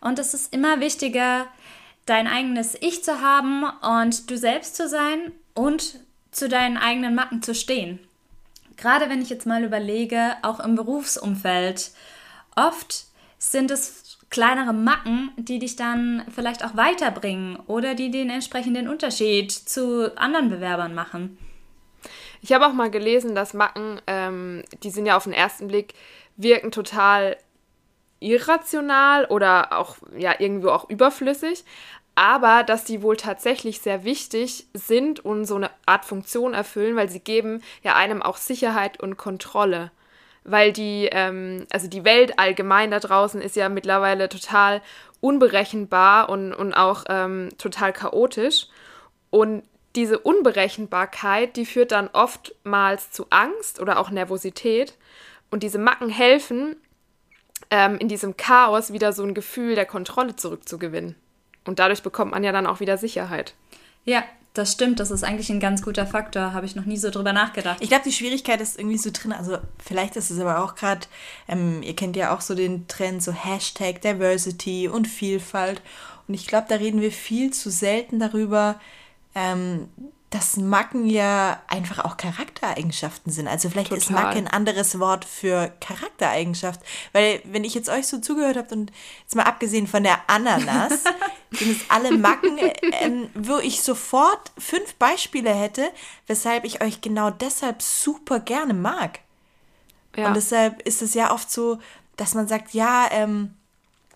Und 0.00 0.18
es 0.18 0.34
ist 0.34 0.52
immer 0.52 0.80
wichtiger, 0.80 1.46
dein 2.06 2.26
eigenes 2.26 2.76
Ich 2.80 3.04
zu 3.04 3.22
haben 3.22 3.64
und 3.82 4.30
du 4.30 4.36
selbst 4.36 4.76
zu 4.76 4.88
sein 4.88 5.32
und 5.54 6.00
zu 6.32 6.48
deinen 6.48 6.76
eigenen 6.76 7.14
Marken 7.14 7.40
zu 7.40 7.54
stehen. 7.54 8.00
Gerade 8.76 9.08
wenn 9.08 9.22
ich 9.22 9.30
jetzt 9.30 9.46
mal 9.46 9.62
überlege, 9.62 10.36
auch 10.42 10.58
im 10.58 10.74
Berufsumfeld, 10.74 11.92
oft 12.56 13.04
sind 13.38 13.70
es 13.70 14.18
kleinere 14.28 14.72
Macken, 14.72 15.30
die 15.36 15.58
dich 15.58 15.76
dann 15.76 16.24
vielleicht 16.34 16.64
auch 16.64 16.76
weiterbringen 16.76 17.56
oder 17.66 17.94
die 17.94 18.10
den 18.10 18.30
entsprechenden 18.30 18.88
Unterschied 18.88 19.52
zu 19.52 20.16
anderen 20.16 20.50
Bewerbern 20.50 20.94
machen. 20.94 21.38
Ich 22.40 22.52
habe 22.52 22.66
auch 22.66 22.72
mal 22.72 22.90
gelesen, 22.90 23.34
dass 23.34 23.54
Macken, 23.54 24.00
ähm, 24.06 24.62
die 24.82 24.90
sind 24.90 25.06
ja 25.06 25.16
auf 25.16 25.24
den 25.24 25.32
ersten 25.32 25.68
Blick, 25.68 25.94
wirken 26.36 26.70
total 26.70 27.36
irrational 28.18 29.26
oder 29.26 29.78
auch 29.78 29.96
ja 30.16 30.34
irgendwo 30.38 30.68
auch 30.70 30.88
überflüssig, 30.88 31.64
aber 32.14 32.64
dass 32.64 32.84
die 32.84 33.02
wohl 33.02 33.16
tatsächlich 33.16 33.80
sehr 33.80 34.04
wichtig 34.04 34.66
sind 34.74 35.24
und 35.24 35.44
so 35.46 35.56
eine 35.56 35.70
Art 35.86 36.04
Funktion 36.04 36.54
erfüllen, 36.54 36.96
weil 36.96 37.08
sie 37.08 37.20
geben 37.20 37.62
ja 37.82 37.96
einem 37.96 38.22
auch 38.22 38.36
Sicherheit 38.36 39.00
und 39.00 39.16
Kontrolle 39.16 39.90
weil 40.44 40.72
die, 40.72 41.08
ähm, 41.12 41.66
also 41.70 41.88
die 41.88 42.04
Welt 42.04 42.38
allgemein 42.38 42.90
da 42.90 43.00
draußen 43.00 43.40
ist 43.40 43.56
ja 43.56 43.68
mittlerweile 43.68 44.28
total 44.28 44.80
unberechenbar 45.20 46.28
und, 46.28 46.52
und 46.54 46.72
auch 46.74 47.04
ähm, 47.08 47.50
total 47.58 47.92
chaotisch. 47.92 48.66
Und 49.30 49.62
diese 49.96 50.18
Unberechenbarkeit, 50.18 51.56
die 51.56 51.66
führt 51.66 51.92
dann 51.92 52.08
oftmals 52.12 53.10
zu 53.10 53.26
Angst 53.30 53.80
oder 53.80 53.98
auch 53.98 54.10
Nervosität. 54.10 54.94
Und 55.50 55.62
diese 55.62 55.78
Macken 55.78 56.10
helfen, 56.10 56.76
ähm, 57.70 57.98
in 57.98 58.08
diesem 58.08 58.36
Chaos 58.36 58.92
wieder 58.92 59.12
so 59.12 59.24
ein 59.24 59.34
Gefühl 59.34 59.74
der 59.74 59.86
Kontrolle 59.86 60.36
zurückzugewinnen. 60.36 61.16
Und 61.64 61.78
dadurch 61.78 62.02
bekommt 62.02 62.32
man 62.32 62.44
ja 62.44 62.52
dann 62.52 62.66
auch 62.66 62.80
wieder 62.80 62.98
Sicherheit. 62.98 63.54
Ja, 64.04 64.24
das 64.54 64.72
stimmt, 64.72 64.98
das 64.98 65.10
ist 65.10 65.22
eigentlich 65.22 65.50
ein 65.50 65.60
ganz 65.60 65.82
guter 65.82 66.06
Faktor. 66.06 66.52
Habe 66.52 66.66
ich 66.66 66.74
noch 66.74 66.84
nie 66.84 66.96
so 66.96 67.10
drüber 67.10 67.32
nachgedacht. 67.32 67.78
Ich 67.80 67.88
glaube, 67.88 68.04
die 68.04 68.12
Schwierigkeit 68.12 68.60
ist 68.60 68.78
irgendwie 68.78 68.98
so 68.98 69.10
drin. 69.12 69.32
Also, 69.32 69.58
vielleicht 69.78 70.16
ist 70.16 70.30
es 70.30 70.40
aber 70.40 70.64
auch 70.64 70.74
gerade, 70.74 71.06
ähm, 71.46 71.82
ihr 71.82 71.94
kennt 71.94 72.16
ja 72.16 72.34
auch 72.34 72.40
so 72.40 72.54
den 72.54 72.88
Trend, 72.88 73.22
so 73.22 73.32
Hashtag 73.32 74.00
Diversity 74.00 74.88
und 74.88 75.06
Vielfalt. 75.06 75.82
Und 76.26 76.34
ich 76.34 76.46
glaube, 76.46 76.66
da 76.68 76.76
reden 76.76 77.00
wir 77.00 77.12
viel 77.12 77.52
zu 77.52 77.70
selten 77.70 78.18
darüber, 78.18 78.80
ähm, 79.34 79.88
dass 80.30 80.56
Macken 80.56 81.06
ja 81.06 81.60
einfach 81.66 82.04
auch 82.04 82.16
Charaktereigenschaften 82.16 83.32
sind. 83.32 83.48
Also 83.48 83.68
vielleicht 83.68 83.88
Total. 83.88 84.02
ist 84.02 84.10
Macke 84.10 84.38
ein 84.38 84.46
anderes 84.46 85.00
Wort 85.00 85.24
für 85.24 85.72
Charaktereigenschaft. 85.80 86.80
Weil 87.12 87.42
wenn 87.44 87.64
ich 87.64 87.74
jetzt 87.74 87.88
euch 87.88 88.06
so 88.06 88.18
zugehört 88.18 88.56
habe 88.56 88.72
und 88.72 88.92
jetzt 89.22 89.34
mal 89.34 89.42
abgesehen 89.42 89.88
von 89.88 90.04
der 90.04 90.20
Ananas, 90.28 91.02
sind 91.50 91.72
es 91.72 91.90
alle 91.90 92.16
Macken, 92.16 92.58
äh, 92.58 93.26
wo 93.34 93.58
ich 93.58 93.82
sofort 93.82 94.52
fünf 94.56 94.94
Beispiele 94.94 95.52
hätte, 95.52 95.90
weshalb 96.28 96.64
ich 96.64 96.80
euch 96.80 97.00
genau 97.00 97.30
deshalb 97.30 97.82
super 97.82 98.38
gerne 98.38 98.72
mag. 98.72 99.18
Ja. 100.16 100.28
Und 100.28 100.36
deshalb 100.36 100.80
ist 100.82 101.02
es 101.02 101.14
ja 101.14 101.32
oft 101.32 101.50
so, 101.50 101.80
dass 102.16 102.34
man 102.34 102.46
sagt, 102.46 102.72
ja, 102.72 103.08
ähm, 103.10 103.56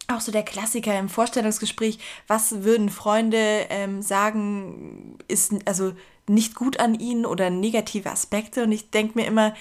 auch 0.09 0.21
so 0.21 0.33
der 0.33 0.43
Klassiker 0.43 0.99
im 0.99 1.09
Vorstellungsgespräch, 1.09 1.99
was 2.27 2.62
würden 2.62 2.90
Freunde 2.90 3.67
ähm, 3.71 4.03
sagen, 4.03 5.19
ist 5.29 5.53
also 5.67 5.93
nicht 6.29 6.55
gut 6.55 6.81
an 6.81 6.95
ihnen 6.95 7.27
oder 7.27 7.51
negative 7.51 8.11
Aspekte. 8.11 8.64
Und 8.64 8.73
ich 8.73 8.90
denke 8.90 9.19
mir 9.19 9.27
immer, 9.27 9.55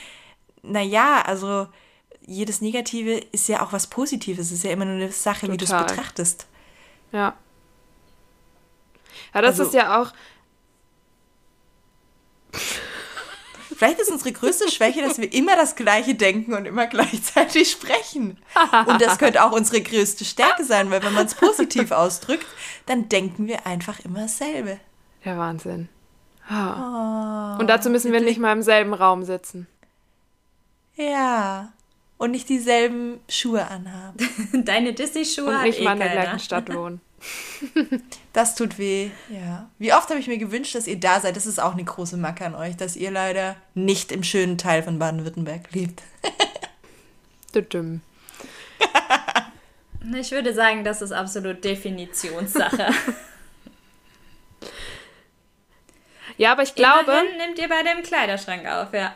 naja, 0.62 1.22
also 1.26 1.68
jedes 2.26 2.62
Negative 2.62 3.18
ist 3.32 3.48
ja 3.50 3.62
auch 3.62 3.74
was 3.74 3.88
Positives. 3.88 4.48
Es 4.48 4.52
ist 4.54 4.64
ja 4.64 4.72
immer 4.72 4.86
nur 4.86 4.96
eine 4.96 5.12
Sache, 5.12 5.42
Total. 5.42 5.54
wie 5.54 5.58
du 5.58 5.66
es 5.66 5.72
betrachtest. 5.72 6.48
Ja. 7.12 7.36
Ja, 9.34 9.42
das 9.42 9.60
also, 9.60 9.64
ist 9.64 9.74
ja 9.74 10.02
auch. 10.02 10.12
Vielleicht 13.84 14.00
ist 14.00 14.12
unsere 14.12 14.32
größte 14.32 14.72
Schwäche, 14.72 15.02
dass 15.02 15.18
wir 15.18 15.34
immer 15.34 15.58
das 15.58 15.76
Gleiche 15.76 16.16
denken 16.16 16.54
und 16.54 16.64
immer 16.66 16.88
gleichzeitig 16.88 17.70
sprechen. 17.70 18.38
Und 18.86 19.02
das 19.02 19.18
könnte 19.18 19.44
auch 19.44 19.52
unsere 19.52 19.82
größte 19.82 20.24
Stärke 20.24 20.64
sein, 20.64 20.90
weil 20.90 21.04
wenn 21.04 21.12
man 21.12 21.26
es 21.26 21.36
positiv 21.36 21.92
ausdrückt, 21.92 22.46
dann 22.86 23.10
denken 23.10 23.46
wir 23.46 23.68
einfach 23.68 24.00
immer 24.00 24.22
dasselbe. 24.22 24.80
Der 25.26 25.38
Wahnsinn. 25.38 25.90
Oh, 26.50 27.60
und 27.60 27.68
dazu 27.68 27.90
müssen 27.90 28.14
wir 28.14 28.22
nicht 28.22 28.40
mal 28.40 28.54
im 28.54 28.62
selben 28.62 28.94
Raum 28.94 29.26
sitzen. 29.26 29.68
Ja. 30.96 31.74
Und 32.18 32.32
nicht 32.32 32.48
dieselben 32.48 33.20
Schuhe 33.28 33.68
anhaben. 33.68 34.18
Deine 34.64 34.94
Disney-Schuhe 34.94 35.58
Und 35.58 35.64
nicht 35.64 35.82
eh 35.82 35.84
mal 35.84 35.94
in 35.94 36.00
der 36.00 36.10
gleichen 36.10 36.40
Stadt 36.40 36.74
wohnen. 36.74 37.02
Das 38.34 38.56
tut 38.56 38.80
weh, 38.80 39.12
ja. 39.30 39.70
Wie 39.78 39.94
oft 39.94 40.10
habe 40.10 40.20
ich 40.20 40.28
mir 40.28 40.40
gewünscht, 40.40 40.74
dass 40.74 40.88
ihr 40.88 41.00
da 41.00 41.20
seid. 41.20 41.36
Das 41.36 41.46
ist 41.46 41.60
auch 41.60 41.74
eine 41.74 41.84
große 41.84 42.18
Macke 42.18 42.46
an 42.46 42.56
euch, 42.56 42.76
dass 42.76 42.96
ihr 42.96 43.12
leider 43.12 43.56
nicht 43.76 44.12
im 44.12 44.24
schönen 44.24 44.58
Teil 44.58 44.82
von 44.82 44.98
Baden-Württemberg 44.98 45.72
lebt. 45.72 46.02
Dumm. 47.70 48.02
Ich 50.16 50.32
würde 50.32 50.54
sagen, 50.54 50.84
das 50.84 51.02
ist 51.02 51.14
absolut 51.14 51.64
Definitionssache. 51.64 52.88
ja, 56.38 56.52
aber 56.52 56.64
ich 56.64 56.76
glaube. 56.76 57.10
Immerhin 57.10 57.38
nimmt 57.38 57.58
ihr 57.58 57.70
bei 57.70 57.84
dem 57.84 58.04
Kleiderschrank 58.04 58.66
auf, 58.66 58.94
ja. 58.94 59.16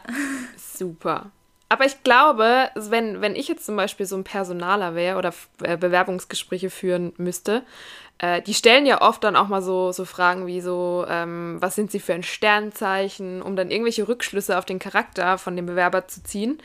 Super. 0.56 1.30
Aber 1.70 1.86
ich 1.86 2.02
glaube, 2.04 2.70
wenn, 2.76 3.22
wenn 3.22 3.36
ich 3.36 3.48
jetzt 3.48 3.66
zum 3.66 3.76
Beispiel 3.76 4.06
so 4.06 4.16
ein 4.16 4.24
Personaler 4.24 4.96
wäre 4.96 5.18
oder 5.18 5.34
äh, 5.64 5.76
Bewerbungsgespräche 5.76 6.70
führen 6.70 7.14
müsste, 7.18 7.64
äh, 8.20 8.42
die 8.42 8.54
stellen 8.54 8.86
ja 8.86 9.02
oft 9.02 9.24
dann 9.24 9.36
auch 9.36 9.50
mal 9.50 9.62
so, 9.62 9.92
so 9.92 10.06
Fragen 10.06 10.48
wie 10.48 10.62
so, 10.62 11.06
ähm, 11.10 11.58
was 11.60 11.76
sind 11.76 11.92
sie 11.92 12.00
für 12.00 12.14
ein 12.14 12.24
Sternzeichen, 12.24 13.42
um 13.42 13.56
dann 13.56 13.70
irgendwelche 13.70 14.08
Rückschlüsse 14.08 14.58
auf 14.58 14.66
den 14.66 14.80
Charakter 14.80 15.38
von 15.38 15.56
dem 15.56 15.66
Bewerber 15.66 16.08
zu 16.08 16.24
ziehen. 16.24 16.58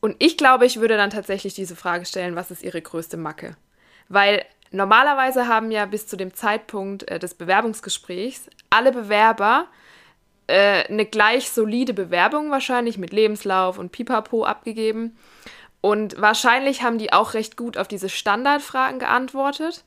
Und 0.00 0.16
ich 0.18 0.36
glaube, 0.36 0.66
ich 0.66 0.80
würde 0.80 0.96
dann 0.96 1.10
tatsächlich 1.10 1.54
diese 1.54 1.76
Frage 1.76 2.04
stellen, 2.04 2.36
was 2.36 2.50
ist 2.50 2.62
ihre 2.62 2.82
größte 2.82 3.16
Macke? 3.16 3.56
Weil 4.08 4.44
normalerweise 4.70 5.48
haben 5.48 5.70
ja 5.70 5.86
bis 5.86 6.06
zu 6.06 6.16
dem 6.16 6.34
Zeitpunkt 6.34 7.08
äh, 7.08 7.18
des 7.18 7.34
Bewerbungsgesprächs 7.34 8.50
alle 8.70 8.92
Bewerber 8.92 9.68
äh, 10.46 10.84
eine 10.84 11.06
gleich 11.06 11.50
solide 11.50 11.94
Bewerbung 11.94 12.50
wahrscheinlich 12.50 12.98
mit 12.98 13.12
Lebenslauf 13.12 13.78
und 13.78 13.92
Pipapo 13.92 14.44
abgegeben. 14.44 15.16
Und 15.80 16.20
wahrscheinlich 16.20 16.82
haben 16.82 16.98
die 16.98 17.12
auch 17.12 17.34
recht 17.34 17.56
gut 17.56 17.78
auf 17.78 17.88
diese 17.88 18.08
Standardfragen 18.08 18.98
geantwortet. 18.98 19.84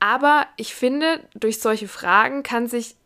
Aber 0.00 0.46
ich 0.56 0.74
finde, 0.74 1.20
durch 1.34 1.60
solche 1.60 1.88
Fragen 1.88 2.42
kann 2.42 2.66
sich 2.66 2.96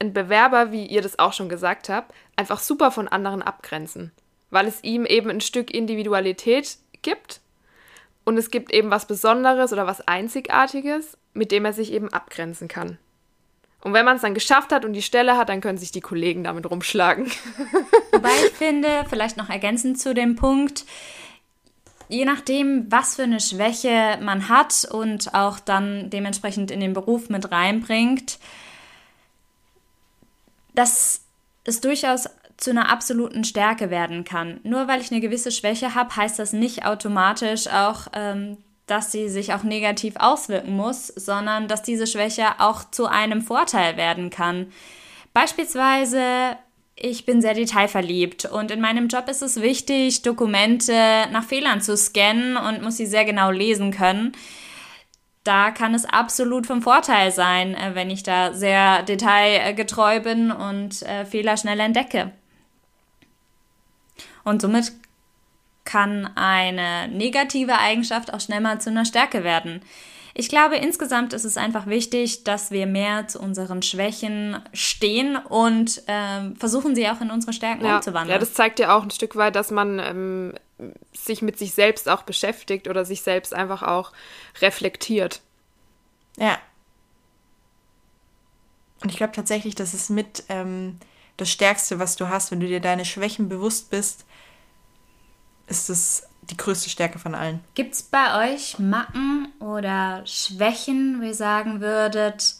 ein 0.00 0.12
Bewerber, 0.12 0.72
wie 0.72 0.86
ihr 0.86 1.02
das 1.02 1.18
auch 1.18 1.32
schon 1.32 1.48
gesagt 1.48 1.88
habt, 1.88 2.14
einfach 2.36 2.60
super 2.60 2.90
von 2.90 3.08
anderen 3.08 3.42
abgrenzen, 3.42 4.12
weil 4.50 4.66
es 4.66 4.82
ihm 4.84 5.04
eben 5.04 5.28
ein 5.28 5.40
Stück 5.40 5.72
Individualität 5.72 6.78
gibt 7.02 7.40
und 8.24 8.36
es 8.36 8.50
gibt 8.50 8.72
eben 8.72 8.90
was 8.90 9.06
Besonderes 9.06 9.72
oder 9.72 9.86
was 9.86 10.06
Einzigartiges, 10.06 11.16
mit 11.32 11.50
dem 11.50 11.64
er 11.64 11.72
sich 11.72 11.92
eben 11.92 12.12
abgrenzen 12.12 12.68
kann. 12.68 12.98
Und 13.80 13.92
wenn 13.92 14.04
man 14.04 14.16
es 14.16 14.22
dann 14.22 14.34
geschafft 14.34 14.72
hat 14.72 14.84
und 14.84 14.92
die 14.92 15.02
Stelle 15.02 15.36
hat, 15.36 15.48
dann 15.48 15.60
können 15.60 15.78
sich 15.78 15.92
die 15.92 16.00
Kollegen 16.00 16.44
damit 16.44 16.68
rumschlagen. 16.68 17.30
Wobei 18.12 18.30
ich 18.46 18.52
finde, 18.54 19.04
vielleicht 19.08 19.36
noch 19.36 19.48
ergänzend 19.48 20.00
zu 20.00 20.14
dem 20.14 20.34
Punkt, 20.34 20.84
je 22.08 22.24
nachdem, 22.24 22.90
was 22.90 23.16
für 23.16 23.22
eine 23.22 23.40
Schwäche 23.40 24.18
man 24.20 24.48
hat 24.48 24.86
und 24.90 25.34
auch 25.34 25.60
dann 25.60 26.10
dementsprechend 26.10 26.70
in 26.70 26.80
den 26.80 26.92
Beruf 26.92 27.28
mit 27.28 27.52
reinbringt, 27.52 28.38
dass 30.74 31.20
es 31.64 31.80
durchaus 31.80 32.28
zu 32.56 32.70
einer 32.70 32.90
absoluten 32.90 33.44
Stärke 33.44 33.90
werden 33.90 34.24
kann. 34.24 34.58
Nur 34.64 34.88
weil 34.88 35.00
ich 35.00 35.12
eine 35.12 35.20
gewisse 35.20 35.52
Schwäche 35.52 35.94
habe, 35.94 36.16
heißt 36.16 36.38
das 36.38 36.52
nicht 36.52 36.84
automatisch 36.84 37.68
auch, 37.68 38.08
ähm, 38.14 38.56
dass 38.90 39.12
sie 39.12 39.28
sich 39.28 39.54
auch 39.54 39.62
negativ 39.62 40.14
auswirken 40.18 40.76
muss, 40.76 41.08
sondern 41.08 41.68
dass 41.68 41.82
diese 41.82 42.06
Schwäche 42.06 42.46
auch 42.58 42.90
zu 42.90 43.06
einem 43.06 43.42
Vorteil 43.42 43.96
werden 43.96 44.30
kann. 44.30 44.72
Beispielsweise, 45.32 46.56
ich 46.96 47.24
bin 47.24 47.40
sehr 47.40 47.54
detailverliebt 47.54 48.46
und 48.46 48.70
in 48.70 48.80
meinem 48.80 49.08
Job 49.08 49.28
ist 49.28 49.42
es 49.42 49.60
wichtig, 49.60 50.22
Dokumente 50.22 51.26
nach 51.30 51.44
Fehlern 51.44 51.80
zu 51.80 51.96
scannen 51.96 52.56
und 52.56 52.82
muss 52.82 52.96
sie 52.96 53.06
sehr 53.06 53.24
genau 53.24 53.50
lesen 53.50 53.92
können. 53.92 54.32
Da 55.44 55.70
kann 55.70 55.94
es 55.94 56.04
absolut 56.04 56.66
vom 56.66 56.82
Vorteil 56.82 57.30
sein, 57.30 57.74
äh, 57.74 57.94
wenn 57.94 58.10
ich 58.10 58.22
da 58.22 58.52
sehr 58.52 59.02
detailgetreu 59.02 60.20
bin 60.20 60.50
und 60.50 61.02
äh, 61.02 61.24
Fehler 61.24 61.56
schnell 61.56 61.80
entdecke. 61.80 62.32
Und 64.44 64.60
somit 64.60 64.92
kann 65.88 66.30
eine 66.36 67.08
negative 67.08 67.78
Eigenschaft 67.78 68.34
auch 68.34 68.40
schnell 68.40 68.60
mal 68.60 68.78
zu 68.78 68.90
einer 68.90 69.06
Stärke 69.06 69.42
werden. 69.42 69.80
Ich 70.34 70.50
glaube, 70.50 70.76
insgesamt 70.76 71.32
ist 71.32 71.46
es 71.46 71.56
einfach 71.56 71.86
wichtig, 71.86 72.44
dass 72.44 72.70
wir 72.70 72.86
mehr 72.86 73.26
zu 73.26 73.40
unseren 73.40 73.80
Schwächen 73.80 74.62
stehen 74.74 75.36
und 75.36 76.02
ähm, 76.06 76.56
versuchen, 76.56 76.94
sie 76.94 77.08
auch 77.08 77.22
in 77.22 77.30
unsere 77.30 77.54
Stärken 77.54 77.86
ja, 77.86 77.96
umzuwandeln. 77.96 78.34
Ja, 78.34 78.38
das 78.38 78.52
zeigt 78.52 78.78
ja 78.78 78.94
auch 78.94 79.02
ein 79.02 79.10
Stück 79.10 79.34
weit, 79.34 79.56
dass 79.56 79.70
man 79.70 79.98
ähm, 79.98 80.54
sich 81.14 81.40
mit 81.40 81.58
sich 81.58 81.72
selbst 81.72 82.06
auch 82.06 82.22
beschäftigt 82.22 82.86
oder 82.86 83.06
sich 83.06 83.22
selbst 83.22 83.54
einfach 83.54 83.82
auch 83.82 84.12
reflektiert. 84.60 85.40
Ja. 86.36 86.58
Und 89.02 89.10
ich 89.10 89.16
glaube 89.16 89.32
tatsächlich, 89.32 89.74
das 89.74 89.94
ist 89.94 90.10
mit 90.10 90.44
ähm, 90.50 90.98
das 91.38 91.50
Stärkste, 91.50 91.98
was 91.98 92.16
du 92.16 92.28
hast, 92.28 92.50
wenn 92.50 92.60
du 92.60 92.66
dir 92.66 92.80
deine 92.80 93.06
Schwächen 93.06 93.48
bewusst 93.48 93.88
bist 93.88 94.26
ist 95.68 95.90
es 95.90 96.24
die 96.50 96.56
größte 96.56 96.90
Stärke 96.90 97.18
von 97.18 97.34
allen. 97.34 97.60
Gibt 97.74 97.94
es 97.94 98.02
bei 98.02 98.54
euch 98.54 98.78
Macken 98.78 99.48
oder 99.60 100.22
Schwächen, 100.26 101.20
wo 101.20 101.24
ihr 101.24 101.34
sagen 101.34 101.80
würdet, 101.80 102.54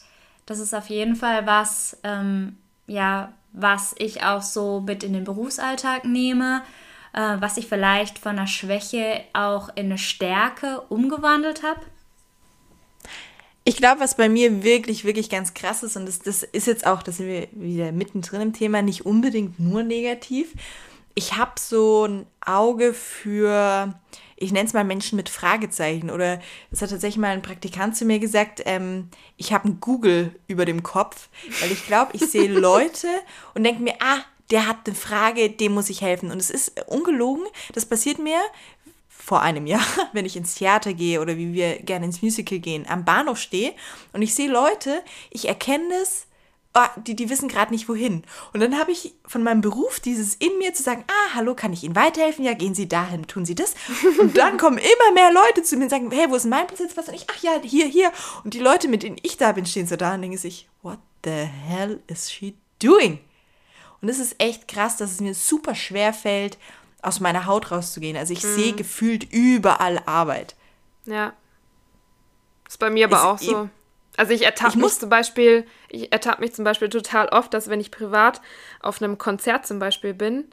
das 0.45 0.59
ist 0.59 0.73
auf 0.73 0.89
jeden 0.89 1.15
Fall 1.15 1.45
was, 1.45 1.97
ähm, 2.03 2.57
ja, 2.87 3.33
was 3.51 3.95
ich 3.97 4.23
auch 4.23 4.41
so 4.41 4.81
mit 4.81 5.03
in 5.03 5.13
den 5.13 5.23
Berufsalltag 5.23 6.05
nehme, 6.05 6.61
äh, 7.13 7.37
was 7.39 7.57
ich 7.57 7.67
vielleicht 7.67 8.19
von 8.19 8.37
einer 8.37 8.47
Schwäche 8.47 9.23
auch 9.33 9.69
in 9.69 9.85
eine 9.85 9.97
Stärke 9.97 10.81
umgewandelt 10.89 11.63
habe? 11.63 11.81
Ich 13.63 13.77
glaube, 13.77 14.01
was 14.01 14.15
bei 14.15 14.29
mir 14.29 14.63
wirklich, 14.63 15.03
wirklich 15.03 15.29
ganz 15.29 15.53
krass 15.53 15.83
ist, 15.83 15.95
und 15.95 16.07
das, 16.07 16.19
das 16.19 16.43
ist 16.43 16.65
jetzt 16.65 16.87
auch, 16.87 17.03
da 17.03 17.11
sind 17.11 17.27
wir 17.27 17.47
wieder 17.51 17.91
mittendrin 17.91 18.41
im 18.41 18.53
Thema, 18.53 18.81
nicht 18.81 19.05
unbedingt 19.05 19.59
nur 19.59 19.83
negativ, 19.83 20.53
ich 21.19 21.35
habe 21.35 21.51
so 21.59 22.05
ein 22.05 22.25
Auge 22.39 22.93
für, 22.93 23.93
ich 24.37 24.53
nenne 24.53 24.65
es 24.65 24.73
mal 24.73 24.85
Menschen 24.85 25.17
mit 25.17 25.27
Fragezeichen. 25.27 26.09
Oder 26.09 26.39
es 26.71 26.81
hat 26.81 26.91
tatsächlich 26.91 27.19
mal 27.19 27.31
ein 27.31 27.41
Praktikant 27.41 27.97
zu 27.97 28.05
mir 28.05 28.19
gesagt, 28.19 28.61
ähm, 28.63 29.09
ich 29.35 29.51
habe 29.51 29.67
ein 29.67 29.81
Google 29.81 30.33
über 30.47 30.63
dem 30.63 30.81
Kopf, 30.81 31.27
weil 31.59 31.73
ich 31.73 31.85
glaube, 31.85 32.11
ich 32.13 32.21
sehe 32.21 32.47
Leute 32.57 33.09
und 33.53 33.65
denke 33.65 33.83
mir, 33.83 33.95
ah, 33.99 34.19
der 34.49 34.65
hat 34.65 34.77
eine 34.85 34.95
Frage, 34.95 35.49
dem 35.49 35.73
muss 35.73 35.89
ich 35.89 35.99
helfen. 35.99 36.31
Und 36.31 36.39
es 36.39 36.49
ist 36.49 36.87
ungelogen, 36.87 37.43
das 37.73 37.85
passiert 37.85 38.19
mir 38.19 38.39
vor 39.09 39.41
einem 39.41 39.67
Jahr, 39.67 39.85
wenn 40.13 40.25
ich 40.25 40.37
ins 40.37 40.55
Theater 40.55 40.93
gehe 40.93 41.19
oder 41.19 41.35
wie 41.35 41.53
wir 41.53 41.79
gerne 41.79 42.05
ins 42.05 42.21
Musical 42.21 42.59
gehen, 42.59 42.85
am 42.87 43.03
Bahnhof 43.03 43.37
stehe 43.37 43.73
und 44.13 44.21
ich 44.21 44.33
sehe 44.33 44.49
Leute, 44.49 45.03
ich 45.31 45.49
erkenne 45.49 45.95
es 46.01 46.27
oh, 46.87 47.01
die, 47.01 47.15
die 47.15 47.29
wissen 47.29 47.47
gerade 47.47 47.71
nicht 47.73 47.89
wohin. 47.89 48.23
Und 48.53 48.59
dann 48.59 48.77
habe 48.79 48.91
ich 48.91 49.13
von 49.25 49.43
meinem 49.43 49.61
Beruf 49.61 49.99
dieses 49.99 50.35
in 50.35 50.57
mir 50.57 50.73
zu 50.73 50.83
sagen, 50.83 51.03
ah, 51.07 51.35
hallo, 51.35 51.55
kann 51.55 51.73
ich 51.73 51.83
Ihnen 51.83 51.95
weiterhelfen? 51.95 52.45
Ja, 52.45 52.53
gehen 52.53 52.75
Sie 52.75 52.87
dahin, 52.87 53.27
tun 53.27 53.45
Sie 53.45 53.55
das. 53.55 53.75
Und 54.19 54.37
dann 54.37 54.57
kommen 54.57 54.77
immer 54.77 55.13
mehr 55.13 55.31
Leute 55.31 55.63
zu 55.63 55.77
mir 55.77 55.83
und 55.83 55.89
sagen, 55.89 56.11
hey, 56.11 56.29
wo 56.29 56.35
ist 56.35 56.45
mein 56.45 56.67
Platz 56.67 56.79
jetzt? 56.79 56.97
Was? 56.97 57.07
Und 57.07 57.15
ich, 57.15 57.27
ach 57.29 57.41
ja, 57.41 57.59
hier, 57.61 57.85
hier. 57.85 58.11
Und 58.43 58.53
die 58.53 58.59
Leute, 58.59 58.87
mit 58.87 59.03
denen 59.03 59.17
ich 59.21 59.37
da 59.37 59.51
bin, 59.51 59.65
stehen 59.65 59.87
so 59.87 59.95
da 59.95 60.13
und 60.15 60.21
denken 60.21 60.37
sich, 60.37 60.69
what 60.81 60.99
the 61.23 61.31
hell 61.31 62.01
is 62.07 62.31
she 62.31 62.55
doing? 62.81 63.19
Und 64.01 64.09
es 64.09 64.19
ist 64.19 64.35
echt 64.37 64.67
krass, 64.67 64.97
dass 64.97 65.11
es 65.11 65.19
mir 65.19 65.33
super 65.33 65.75
schwer 65.75 66.13
fällt, 66.13 66.57
aus 67.01 67.19
meiner 67.19 67.45
Haut 67.45 67.71
rauszugehen. 67.71 68.17
Also 68.17 68.33
ich 68.33 68.43
mhm. 68.43 68.55
sehe 68.55 68.73
gefühlt 68.73 69.31
überall 69.31 70.01
Arbeit. 70.05 70.55
Ja. 71.05 71.33
Ist 72.67 72.77
bei 72.77 72.89
mir 72.89 73.05
aber 73.05 73.17
ist 73.17 73.23
auch 73.23 73.39
so. 73.39 73.69
Also 74.19 74.33
ich 74.33 74.43
ertappe 74.43 74.77
mich 74.77 74.99
zum 74.99 75.07
Beispiel, 75.07 75.65
ich 75.87 76.11
ertappe 76.11 76.41
mich 76.41 76.53
zum 76.53 76.65
Beispiel 76.65 76.89
total 76.89 77.29
oft, 77.29 77.53
dass 77.53 77.69
wenn 77.69 77.79
ich 77.79 77.89
privat 77.89 78.41
auf 78.81 79.01
einem 79.01 79.17
Konzert 79.17 79.65
zum 79.65 79.79
Beispiel 79.79 80.13
bin, 80.13 80.49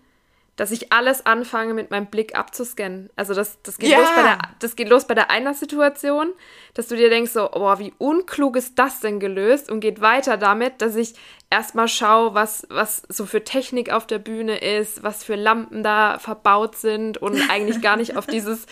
dass 0.55 0.71
ich 0.71 0.93
alles 0.93 1.27
anfange 1.27 1.75
mit 1.75 1.91
meinem 1.91 2.07
Blick 2.07 2.39
abzuscannen. 2.39 3.11
Also 3.17 3.35
das, 3.35 3.61
das, 3.63 3.79
geht, 3.79 3.91
ja. 3.91 3.99
los 3.99 4.09
bei 4.15 4.23
der, 4.23 4.39
das 4.61 4.77
geht 4.77 4.89
los 4.89 5.09
bei 5.09 5.15
der 5.15 5.31
einer 5.31 5.53
Situation, 5.53 6.33
dass 6.75 6.87
du 6.87 6.95
dir 6.95 7.11
denkst 7.11 7.33
so, 7.33 7.49
boah, 7.49 7.81
wie 7.81 7.93
unklug 7.99 8.55
ist 8.55 8.79
das 8.79 9.01
denn 9.01 9.19
gelöst 9.19 9.69
und 9.69 9.81
geht 9.81 10.01
weiter 10.01 10.37
damit, 10.37 10.81
dass 10.81 10.95
ich 10.95 11.15
erstmal 11.51 11.89
schaue, 11.89 12.35
was, 12.35 12.69
was 12.71 13.03
so 13.09 13.27
für 13.27 13.43
Technik 13.43 13.91
auf 13.91 14.07
der 14.07 14.21
Bühne 14.21 14.59
ist, 14.59 15.03
was 15.03 15.25
für 15.25 15.35
Lampen 15.35 15.83
da 15.83 16.21
verbaut 16.21 16.77
sind 16.77 17.19
und 17.19 17.37
eigentlich 17.51 17.83
gar 17.83 17.97
nicht 17.97 18.17
auf 18.17 18.29
dieses, 18.29 18.67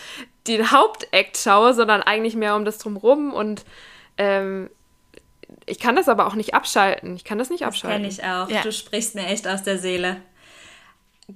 den 0.47 0.71
Hauptakt 0.71 1.35
schaue, 1.35 1.73
sondern 1.73 2.01
eigentlich 2.01 2.37
mehr 2.37 2.55
um 2.55 2.63
das 2.63 2.77
drumrum 2.77 3.33
und 3.33 3.65
ähm, 4.17 4.69
ich 5.65 5.79
kann 5.79 5.95
das 5.95 6.09
aber 6.09 6.27
auch 6.27 6.35
nicht 6.35 6.53
abschalten. 6.53 7.15
Ich 7.15 7.23
kann 7.23 7.37
das 7.37 7.49
nicht 7.49 7.61
das 7.61 7.67
abschalten. 7.69 8.01
Kenne 8.01 8.13
ich 8.13 8.23
auch. 8.23 8.49
Ja. 8.49 8.61
Du 8.61 8.71
sprichst 8.71 9.15
mir 9.15 9.25
echt 9.27 9.47
aus 9.47 9.63
der 9.63 9.77
Seele. 9.77 10.17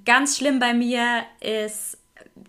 Ganz 0.04 0.36
schlimm 0.36 0.58
bei 0.58 0.72
mir 0.72 1.22
ist, 1.40 1.98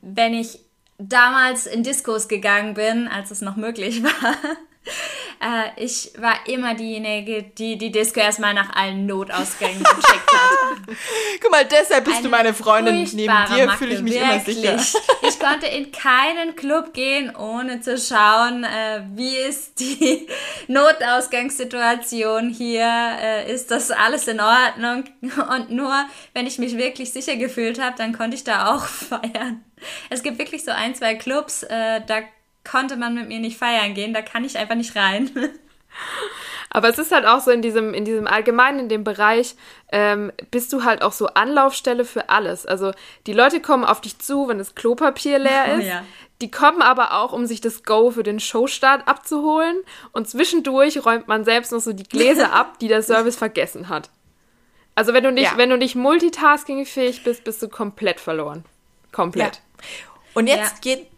wenn 0.02 0.34
ich 0.34 0.60
damals 0.98 1.66
in 1.66 1.84
Diskos 1.84 2.28
gegangen 2.28 2.76
bin, 2.76 3.08
als 3.08 3.32
es 3.32 3.42
noch 3.42 3.56
möglich 3.56 4.04
war. 4.04 4.36
Äh, 5.44 5.84
ich 5.84 6.12
war 6.20 6.48
immer 6.48 6.76
diejenige, 6.76 7.42
die 7.42 7.76
die 7.76 7.92
Disco 7.92 8.20
erstmal 8.20 8.54
nach 8.54 8.76
allen 8.76 9.08
Notausgängen 9.08 9.80
gecheckt 9.82 10.32
hat. 10.32 10.96
Guck 11.42 11.52
mal, 11.52 11.66
deshalb 11.66 12.06
bist 12.06 12.18
Eine 12.18 12.26
du 12.26 12.30
meine 12.30 12.54
Freundin. 12.54 13.10
Neben 13.14 13.34
dir 13.48 13.72
fühle 13.72 13.96
ich 13.96 14.02
mich 14.04 14.14
wirklich. 14.14 14.64
immer 14.64 14.78
sicher. 14.78 15.00
Ich 15.28 15.40
konnte 15.40 15.66
in 15.66 15.92
keinen 15.92 16.56
Club 16.56 16.94
gehen, 16.94 17.36
ohne 17.36 17.82
zu 17.82 17.98
schauen, 17.98 18.64
äh, 18.64 19.02
wie 19.16 19.36
ist 19.36 19.80
die 19.80 20.28
Notausgangssituation 20.68 22.50
hier, 22.50 22.88
äh, 23.20 23.52
ist 23.52 23.72
das 23.72 23.90
alles 23.90 24.28
in 24.28 24.40
Ordnung? 24.40 25.06
Und 25.22 25.72
nur, 25.72 26.06
wenn 26.36 26.46
ich 26.46 26.60
mich 26.60 26.78
wirklich 26.78 27.14
sicher 27.14 27.36
gefühlt 27.36 27.82
habe, 27.82 27.96
dann 27.98 28.16
konnte 28.16 28.36
ich 28.36 28.44
da 28.44 28.76
auch 28.76 28.86
feiern. 28.86 29.66
Es 30.12 30.22
gibt 30.22 30.38
wirklich 30.38 30.64
so 30.64 30.70
ein, 30.70 30.94
zwei 30.94 31.16
Clubs, 31.16 31.64
äh, 31.64 32.02
da 32.06 32.22
konnte 32.64 32.96
man 32.98 33.16
mit 33.16 33.28
mir 33.28 33.40
nicht 33.40 33.58
feiern 33.58 33.94
gehen, 33.94 34.14
da 34.14 34.22
kann 34.22 34.44
ich 34.44 34.58
einfach 34.58 34.76
nicht 34.76 34.96
rein. 34.96 35.30
Aber 36.74 36.88
es 36.88 36.98
ist 36.98 37.12
halt 37.12 37.26
auch 37.26 37.42
so 37.42 37.52
in 37.52 37.62
diesem, 37.62 37.94
in 37.94 38.06
diesem 38.06 38.28
allgemeinen, 38.28 38.80
in 38.80 38.90
dem 38.90 39.04
Bereich, 39.04 39.56
ähm, 39.92 40.32
bist 40.52 40.72
du 40.72 40.86
halt 40.86 41.02
auch 41.02 41.12
so 41.12 41.28
Anlaufstelle 41.28 42.06
für 42.06 42.30
alles. 42.30 42.66
Also 42.66 42.94
die 43.28 43.34
Leute 43.34 43.60
kommen 43.60 43.84
auf 43.84 44.00
dich 44.00 44.20
zu, 44.20 44.48
wenn 44.48 44.58
das 44.58 44.74
Klopapier 44.74 45.38
leer 45.38 45.76
ist. 45.78 45.88
Ja. 45.88 46.06
Die 46.40 46.50
kommen 46.50 46.82
aber 46.82 47.20
auch, 47.20 47.34
um 47.34 47.46
sich 47.46 47.60
das 47.60 47.84
Go 47.84 48.12
für 48.12 48.24
den 48.24 48.40
Showstart 48.40 49.06
abzuholen. 49.06 49.76
Und 50.14 50.30
zwischendurch 50.30 51.06
räumt 51.06 51.28
man 51.28 51.44
selbst 51.44 51.74
noch 51.74 51.82
so 51.82 51.92
die 51.92 52.04
Gläser 52.04 52.54
ab, 52.54 52.80
die 52.80 52.88
der 52.88 53.04
Service 53.04 53.36
vergessen 53.36 53.90
hat. 53.90 54.10
Also 54.96 55.14
wenn 55.14 55.26
du 55.26 55.32
nicht, 55.32 55.52
ja. 55.52 55.58
wenn 55.58 55.70
du 55.70 55.78
nicht 55.78 55.96
multitaskingfähig 55.96 57.24
bist, 57.26 57.44
bist 57.44 57.62
du 57.62 57.68
komplett 57.68 58.22
verloren. 58.22 58.64
Komplett. 59.12 59.56
Ja. 59.56 59.86
Und 60.36 60.48
jetzt 60.48 60.82
geht 60.82 61.11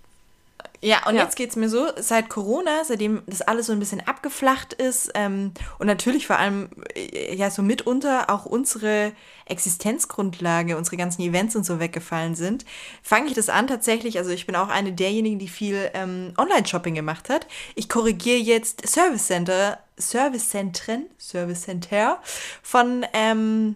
Ja, 0.83 1.07
und 1.07 1.15
Ja. 1.15 1.23
jetzt 1.23 1.37
geht's 1.37 1.55
mir 1.55 1.69
so, 1.69 1.87
seit 1.95 2.27
Corona, 2.27 2.83
seitdem 2.83 3.23
das 3.25 3.41
alles 3.41 3.67
so 3.67 3.71
ein 3.71 3.79
bisschen 3.79 4.05
abgeflacht 4.05 4.73
ist 4.73 5.11
ähm, 5.15 5.53
und 5.79 5.87
natürlich 5.87 6.27
vor 6.27 6.37
allem 6.37 6.69
äh, 6.93 7.33
ja 7.35 7.49
so 7.49 7.61
mitunter 7.61 8.29
auch 8.29 8.45
unsere 8.45 9.13
Existenzgrundlage, 9.45 10.75
unsere 10.75 10.97
ganzen 10.97 11.21
Events 11.21 11.55
und 11.55 11.65
so 11.65 11.79
weggefallen 11.79 12.35
sind, 12.35 12.65
fange 13.01 13.27
ich 13.27 13.33
das 13.33 13.47
an 13.47 13.67
tatsächlich, 13.67 14.17
also 14.17 14.31
ich 14.31 14.45
bin 14.45 14.57
auch 14.57 14.67
eine 14.67 14.91
derjenigen, 14.91 15.39
die 15.39 15.47
viel 15.47 15.89
ähm, 15.93 16.33
Online-Shopping 16.37 16.95
gemacht 16.95 17.29
hat. 17.29 17.47
Ich 17.75 17.87
korrigiere 17.87 18.39
jetzt 18.39 18.85
Service 18.85 19.27
Center, 19.27 19.79
Servicezentren, 19.97 21.05
Service 21.17 21.61
Center 21.61 22.19
von 22.61 23.05
ähm, 23.13 23.75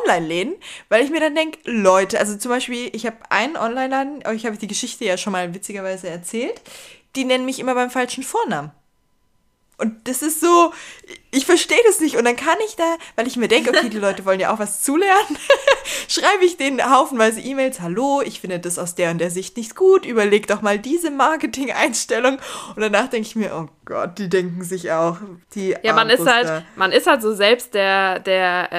Online-Läden, 0.00 0.54
weil 0.88 1.04
ich 1.04 1.10
mir 1.10 1.20
dann 1.20 1.34
denke, 1.34 1.58
Leute, 1.64 2.18
also 2.18 2.36
zum 2.36 2.50
Beispiel, 2.50 2.90
ich 2.92 3.06
habe 3.06 3.16
einen 3.28 3.56
Online-Laden, 3.56 4.26
euch 4.26 4.44
habe 4.44 4.54
ich 4.54 4.60
die 4.60 4.66
Geschichte 4.66 5.04
ja 5.04 5.16
schon 5.16 5.32
mal 5.32 5.54
witzigerweise 5.54 6.08
erzählt, 6.08 6.60
die 7.16 7.24
nennen 7.24 7.44
mich 7.44 7.58
immer 7.58 7.74
beim 7.74 7.90
falschen 7.90 8.22
Vornamen. 8.22 8.72
Und 9.76 10.06
das 10.06 10.22
ist 10.22 10.40
so, 10.40 10.72
ich 11.32 11.46
verstehe 11.46 11.78
das 11.86 11.98
nicht. 12.00 12.16
Und 12.16 12.24
dann 12.24 12.36
kann 12.36 12.56
ich 12.66 12.76
da, 12.76 12.96
weil 13.16 13.26
ich 13.26 13.36
mir 13.36 13.48
denke, 13.48 13.70
okay, 13.70 13.88
die 13.88 13.98
Leute 13.98 14.24
wollen 14.24 14.38
ja 14.38 14.54
auch 14.54 14.58
was 14.60 14.82
zulernen, 14.82 15.36
schreibe 16.08 16.44
ich 16.44 16.56
denen 16.56 16.88
haufenweise 16.90 17.40
E-Mails, 17.40 17.80
hallo, 17.80 18.22
ich 18.24 18.40
finde 18.40 18.60
das 18.60 18.78
aus 18.78 18.94
der 18.94 19.10
und 19.10 19.18
der 19.18 19.30
Sicht 19.30 19.56
nicht 19.56 19.74
gut, 19.74 20.06
überleg 20.06 20.46
doch 20.46 20.62
mal 20.62 20.78
diese 20.78 21.10
Marketing-Einstellung. 21.10 22.38
Und 22.76 22.80
danach 22.82 23.08
denke 23.08 23.26
ich 23.28 23.36
mir, 23.36 23.52
oh 23.54 23.68
Gott, 23.84 24.18
die 24.18 24.28
denken 24.28 24.62
sich 24.62 24.92
auch, 24.92 25.16
die 25.54 25.76
Ja, 25.82 25.92
man 25.92 26.08
ist 26.10 26.20
Armbruster. 26.20 26.54
halt, 26.54 26.64
man 26.76 26.92
ist 26.92 27.06
halt 27.06 27.22
so 27.22 27.34
selbst 27.34 27.74
der, 27.74 28.20
der, 28.20 28.72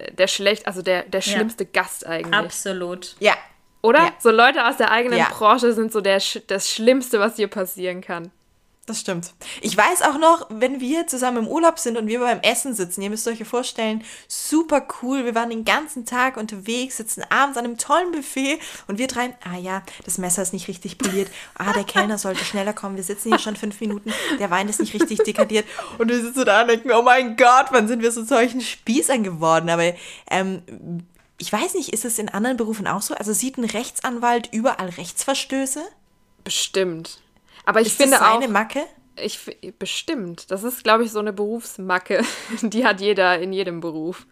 äh, 0.00 0.12
der 0.12 0.26
schlecht, 0.26 0.66
also 0.66 0.82
der, 0.82 1.02
der 1.04 1.20
Ja. 1.20 1.32
schlimmste 1.32 1.66
Gast 1.66 2.06
eigentlich. 2.06 2.34
Absolut. 2.34 3.16
Ja, 3.20 3.34
Oder? 3.82 4.00
Ja. 4.04 4.12
So 4.18 4.30
Leute 4.30 4.66
aus 4.66 4.76
der 4.76 4.90
eigenen 4.90 5.18
Ja. 5.18 5.28
Branche 5.30 5.72
sind 5.72 5.92
so 5.92 6.00
der, 6.00 6.20
das 6.48 6.70
Schlimmste, 6.70 7.18
was 7.20 7.34
dir 7.36 7.48
passieren 7.48 8.00
kann. 8.02 8.30
Das 8.90 8.98
stimmt. 8.98 9.34
Ich 9.60 9.76
weiß 9.76 10.02
auch 10.02 10.18
noch, 10.18 10.48
wenn 10.48 10.80
wir 10.80 11.06
zusammen 11.06 11.44
im 11.44 11.46
Urlaub 11.46 11.78
sind 11.78 11.96
und 11.96 12.08
wir 12.08 12.18
beim 12.18 12.40
Essen 12.40 12.74
sitzen, 12.74 13.02
ihr 13.02 13.10
müsst 13.10 13.28
euch 13.28 13.38
ja 13.38 13.44
vorstellen, 13.44 14.02
super 14.26 14.84
cool. 15.00 15.24
Wir 15.24 15.36
waren 15.36 15.48
den 15.48 15.64
ganzen 15.64 16.06
Tag 16.06 16.36
unterwegs, 16.36 16.96
sitzen 16.96 17.22
abends 17.30 17.56
an 17.56 17.66
einem 17.66 17.78
tollen 17.78 18.10
Buffet 18.10 18.58
und 18.88 18.98
wir 18.98 19.06
drei, 19.06 19.32
ah 19.44 19.56
ja, 19.56 19.84
das 20.04 20.18
Messer 20.18 20.42
ist 20.42 20.52
nicht 20.52 20.66
richtig 20.66 20.98
poliert. 20.98 21.30
Ah, 21.54 21.72
der 21.72 21.84
Kellner 21.84 22.18
sollte 22.18 22.44
schneller 22.44 22.72
kommen. 22.72 22.96
Wir 22.96 23.04
sitzen 23.04 23.28
hier 23.28 23.38
schon 23.38 23.54
fünf 23.54 23.80
Minuten. 23.80 24.12
Der 24.40 24.50
Wein 24.50 24.68
ist 24.68 24.80
nicht 24.80 24.92
richtig 24.92 25.22
dekadiert. 25.22 25.66
Und 25.98 26.08
wir 26.08 26.20
sitzen 26.20 26.44
da 26.44 26.62
und 26.62 26.66
denken, 26.66 26.90
oh 26.90 27.02
mein 27.02 27.36
Gott, 27.36 27.66
wann 27.70 27.86
sind 27.86 28.02
wir 28.02 28.10
zu 28.10 28.24
solchen 28.24 28.60
Spießern 28.60 29.22
geworden? 29.22 29.70
Aber 29.70 29.84
ähm, 30.32 31.04
ich 31.38 31.52
weiß 31.52 31.74
nicht, 31.74 31.92
ist 31.92 32.04
es 32.04 32.18
in 32.18 32.28
anderen 32.28 32.56
Berufen 32.56 32.88
auch 32.88 33.02
so? 33.02 33.14
Also 33.14 33.32
sieht 33.34 33.56
ein 33.56 33.66
Rechtsanwalt 33.66 34.48
überall 34.50 34.88
Rechtsverstöße? 34.88 35.80
Bestimmt. 36.42 37.20
Aber 37.64 37.80
ich 37.80 37.88
Ist 37.88 37.96
finde 37.96 38.12
das 38.12 38.20
seine 38.20 38.46
auch, 38.46 38.48
Macke? 38.48 38.80
ich, 39.16 39.58
bestimmt. 39.78 40.50
Das 40.50 40.64
ist, 40.64 40.82
glaube 40.84 41.04
ich, 41.04 41.12
so 41.12 41.18
eine 41.18 41.32
Berufsmacke. 41.32 42.22
Die 42.62 42.84
hat 42.84 43.00
jeder 43.00 43.38
in 43.38 43.52
jedem 43.52 43.80
Beruf. 43.80 44.26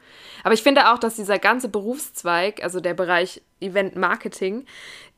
Aber 0.45 0.55
ich 0.55 0.62
finde 0.62 0.93
auch, 0.93 0.99
dass 0.99 1.17
dieser 1.17 1.38
ganze 1.38 1.69
Berufszweig, 1.69 2.62
also 2.62 2.81
der 2.81 2.95
Bereich 2.95 3.43
Event 3.61 3.97
Marketing, 3.97 4.67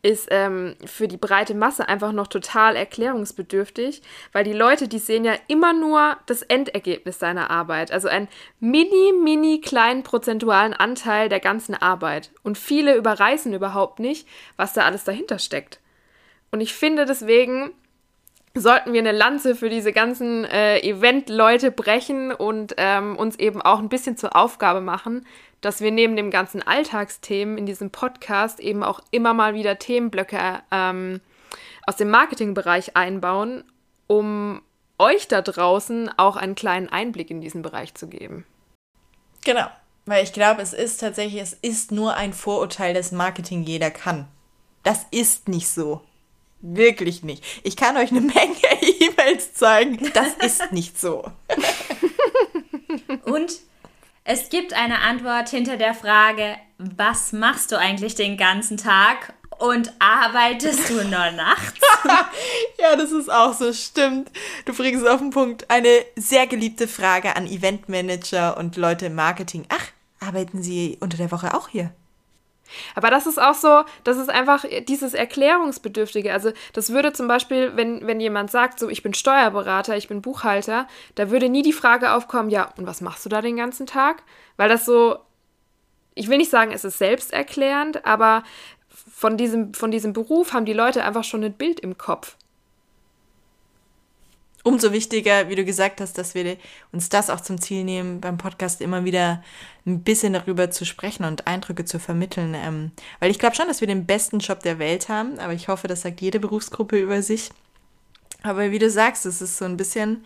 ist 0.03 0.29
ähm, 0.31 0.77
für 0.87 1.09
die 1.09 1.19
breite 1.19 1.55
Masse 1.55 1.87
einfach 1.87 2.13
noch 2.13 2.27
total 2.27 2.75
erklärungsbedürftig, 2.75 4.01
weil 4.33 4.45
die 4.45 4.55
Leute, 4.55 4.89
die 4.89 4.99
sehen 4.99 5.27
ja 5.27 5.35
immer 5.47 5.75
nur 5.75 6.17
das 6.25 6.41
Endergebnis 6.41 7.19
seiner 7.19 7.51
Arbeit, 7.51 7.93
also 7.93 8.09
einen 8.09 8.29
mini, 8.61 9.13
mini 9.13 9.61
kleinen 9.61 10.03
prozentualen 10.03 10.73
Anteil 10.73 11.29
der 11.29 11.41
ganzen 11.41 11.75
Arbeit. 11.75 12.31
Und 12.43 12.57
viele 12.57 12.97
überreißen 12.97 13.53
überhaupt 13.53 13.99
nicht, 13.99 14.27
was 14.57 14.73
da 14.73 14.83
alles 14.83 15.05
dahinter 15.05 15.39
steckt. 15.39 15.81
Und 16.51 16.63
ich 16.63 16.73
finde 16.73 17.05
deswegen, 17.05 17.71
sollten 18.55 18.93
wir 18.93 19.01
eine 19.01 19.13
Lanze 19.13 19.55
für 19.55 19.69
diese 19.71 19.93
ganzen 19.93 20.45
äh, 20.45 20.81
Event-Leute 20.81 21.71
brechen 21.71 22.33
und 22.33 22.75
ähm, 22.77 23.17
uns 23.17 23.39
eben 23.39 23.63
auch 23.63 23.79
ein 23.79 23.89
bisschen 23.89 24.17
zur 24.17 24.35
Aufgabe 24.35 24.81
machen, 24.81 25.27
dass 25.61 25.81
wir 25.81 25.91
neben 25.93 26.17
dem 26.17 26.31
ganzen 26.31 26.63
Alltagsthemen 26.63 27.59
in 27.59 27.67
diesem 27.67 27.91
Podcast 27.91 28.61
eben 28.61 28.83
auch 28.83 29.01
immer 29.11 29.35
mal 29.35 29.55
wieder 29.55 29.79
Themenblöcke 29.79 30.63
ähm, 30.71 31.21
aus 31.87 31.97
dem 31.97 32.11
Marketingbereich 32.11 32.97
einbauen, 32.97 33.65
um 34.07 34.63
euch 34.99 35.29
da 35.29 35.43
draußen 35.43 36.11
auch 36.17 36.37
einen 36.37 36.55
kleinen 36.55 36.89
Einblick 36.89 37.31
in 37.31 37.41
diesen 37.41 37.63
Bereich 37.63 37.95
zu 37.95 38.09
geben. 38.09 38.45
Genau. 39.45 39.67
Weil 40.07 40.25
ich 40.25 40.33
glaube, 40.33 40.61
es 40.63 40.73
ist 40.73 40.99
tatsächlich, 40.99 41.41
es 41.41 41.53
ist 41.53 41.93
nur 41.93 42.15
ein 42.15 42.33
Vorurteil, 42.33 42.95
das 42.95 43.13
Marketing 43.13 43.63
jeder 43.63 43.91
kann. 43.91 44.27
Das 44.83 45.07
ist 45.11 45.49
nicht 45.49 45.69
so. 45.69 46.03
Wirklich 46.61 47.23
nicht. 47.23 47.45
Ich 47.63 47.77
kann 47.77 47.97
euch 47.97 48.11
eine 48.11 48.21
Menge 48.21 48.57
E-Mails 49.01 49.55
zeigen. 49.55 50.11
Das 50.13 50.35
ist 50.35 50.73
nicht 50.73 51.01
so. 51.01 51.25
Und 53.25 53.53
es 54.25 54.51
gibt 54.51 54.75
eine 54.75 55.01
Antwort 55.01 55.49
hinter 55.49 55.77
der 55.77 55.95
Frage, 55.95 56.57
was 56.79 57.33
machst 57.33 57.73
du 57.73 57.79
eigentlich 57.79 58.15
den 58.15 58.37
ganzen 58.37 58.77
Tag 58.77 59.33
und 59.59 59.93
arbeitest 59.99 60.89
du 60.91 60.95
nur 61.05 61.31
nachts? 61.33 61.81
Ja, 62.79 62.97
das 62.97 63.13
ist 63.13 63.31
auch 63.31 63.53
so, 63.53 63.75
stimmt. 63.75 64.31
Du 64.65 64.73
bringst 64.73 65.03
es 65.03 65.09
auf 65.09 65.21
den 65.21 65.31
Punkt. 65.31 65.71
Eine 65.71 66.05
sehr 66.17 66.47
geliebte 66.47 66.89
Frage 66.89 67.37
an 67.37 67.47
Eventmanager 67.47 68.57
und 68.57 68.77
Leute 68.77 69.07
im 69.07 69.15
Marketing. 69.15 69.67
Ach, 69.69 69.87
arbeiten 70.19 70.63
Sie 70.63 70.97
unter 71.01 71.19
der 71.19 71.31
Woche 71.31 71.53
auch 71.53 71.69
hier? 71.69 71.93
Aber 72.95 73.11
das 73.11 73.27
ist 73.27 73.41
auch 73.41 73.55
so, 73.55 73.83
das 74.05 74.17
ist 74.17 74.31
einfach 74.31 74.65
dieses 74.89 75.15
Erklärungsbedürftige. 75.15 76.33
Also 76.33 76.53
das 76.73 76.91
würde 76.91 77.13
zum 77.13 77.29
Beispiel, 77.29 77.77
wenn, 77.77 78.07
wenn 78.07 78.21
jemand 78.21 78.51
sagt, 78.51 78.79
so 78.79 78.89
ich 78.89 79.03
bin 79.03 79.15
Steuerberater, 79.15 79.97
ich 79.97 80.09
bin 80.09 80.23
Buchhalter, 80.23 80.87
da 81.15 81.31
würde 81.31 81.49
nie 81.49 81.63
die 81.63 81.73
Frage 81.73 82.13
aufkommen, 82.13 82.51
ja, 82.51 82.73
und 82.77 82.87
was 82.87 83.01
machst 83.01 83.25
du 83.25 83.29
da 83.29 83.43
den 83.43 83.57
ganzen 83.57 83.87
Tag? 83.87 84.23
Weil 84.57 84.69
das 84.69 84.85
so, 84.85 85.19
ich 86.15 86.29
will 86.29 86.39
nicht 86.39 86.51
sagen, 86.51 86.73
es 86.73 86.85
ist 86.85 86.99
selbsterklärend, 86.99 88.05
aber 88.05 88.43
von 88.89 89.37
diesem, 89.37 89.75
von 89.75 89.91
diesem 89.91 90.13
Beruf 90.13 90.53
haben 90.53 90.65
die 90.65 90.73
Leute 90.73 91.05
einfach 91.05 91.25
schon 91.25 91.45
ein 91.45 91.53
Bild 91.53 91.81
im 91.81 91.97
Kopf. 91.99 92.37
Umso 94.63 94.93
wichtiger, 94.93 95.49
wie 95.49 95.55
du 95.55 95.65
gesagt 95.65 96.01
hast, 96.01 96.19
dass 96.19 96.35
wir 96.35 96.57
uns 96.93 97.09
das 97.09 97.31
auch 97.31 97.41
zum 97.41 97.61
Ziel 97.61 97.85
nehmen, 97.85 98.21
beim 98.21 98.37
Podcast 98.37 98.83
immer 98.83 99.05
wieder 99.05 99.43
ein 99.87 100.03
bisschen 100.03 100.35
darüber 100.35 100.71
zu 100.71 100.85
sprechen 100.85 101.25
und 101.25 101.47
Eindrücke 101.47 101.87
zu 101.87 101.99
vermitteln. 101.99 102.55
Ähm, 102.55 102.91
weil 103.21 103.31
ich 103.31 103.39
glaube 103.39 103.57
schon, 103.57 103.69
dass 103.69 103.81
wir 103.81 103.89
den 103.89 104.05
besten 104.05 104.39
Job 104.41 104.61
der 104.61 104.79
Welt 104.79 105.09
haben, 105.09 105.39
aber 105.39 105.55
ich 105.55 105.69
hoffe, 105.69 105.89
das 105.89 106.03
sagt 106.03 106.21
jede 106.21 106.41
Berufsgruppe 106.41 106.99
über 106.99 107.23
sich. 107.23 107.51
Aber 108.43 108.71
wie 108.71 108.79
du 108.79 108.91
sagst, 108.91 109.25
es 109.25 109.41
ist 109.41 109.57
so 109.59 109.65
ein 109.65 109.77
bisschen, 109.77 110.25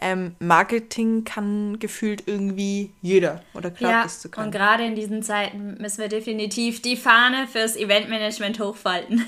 ähm, 0.00 0.36
Marketing 0.38 1.24
kann 1.24 1.78
gefühlt 1.78 2.24
irgendwie 2.26 2.92
jeder 3.02 3.42
oder 3.54 3.70
glaubt 3.70 3.92
ja, 3.92 4.04
es 4.04 4.20
zu 4.20 4.28
und 4.28 4.32
können. 4.32 4.50
gerade 4.52 4.84
in 4.84 4.94
diesen 4.94 5.22
Zeiten 5.22 5.76
müssen 5.80 5.98
wir 5.98 6.08
definitiv 6.08 6.82
die 6.82 6.96
Fahne 6.96 7.48
fürs 7.48 7.76
Eventmanagement 7.76 8.60
hochfalten. 8.60 9.24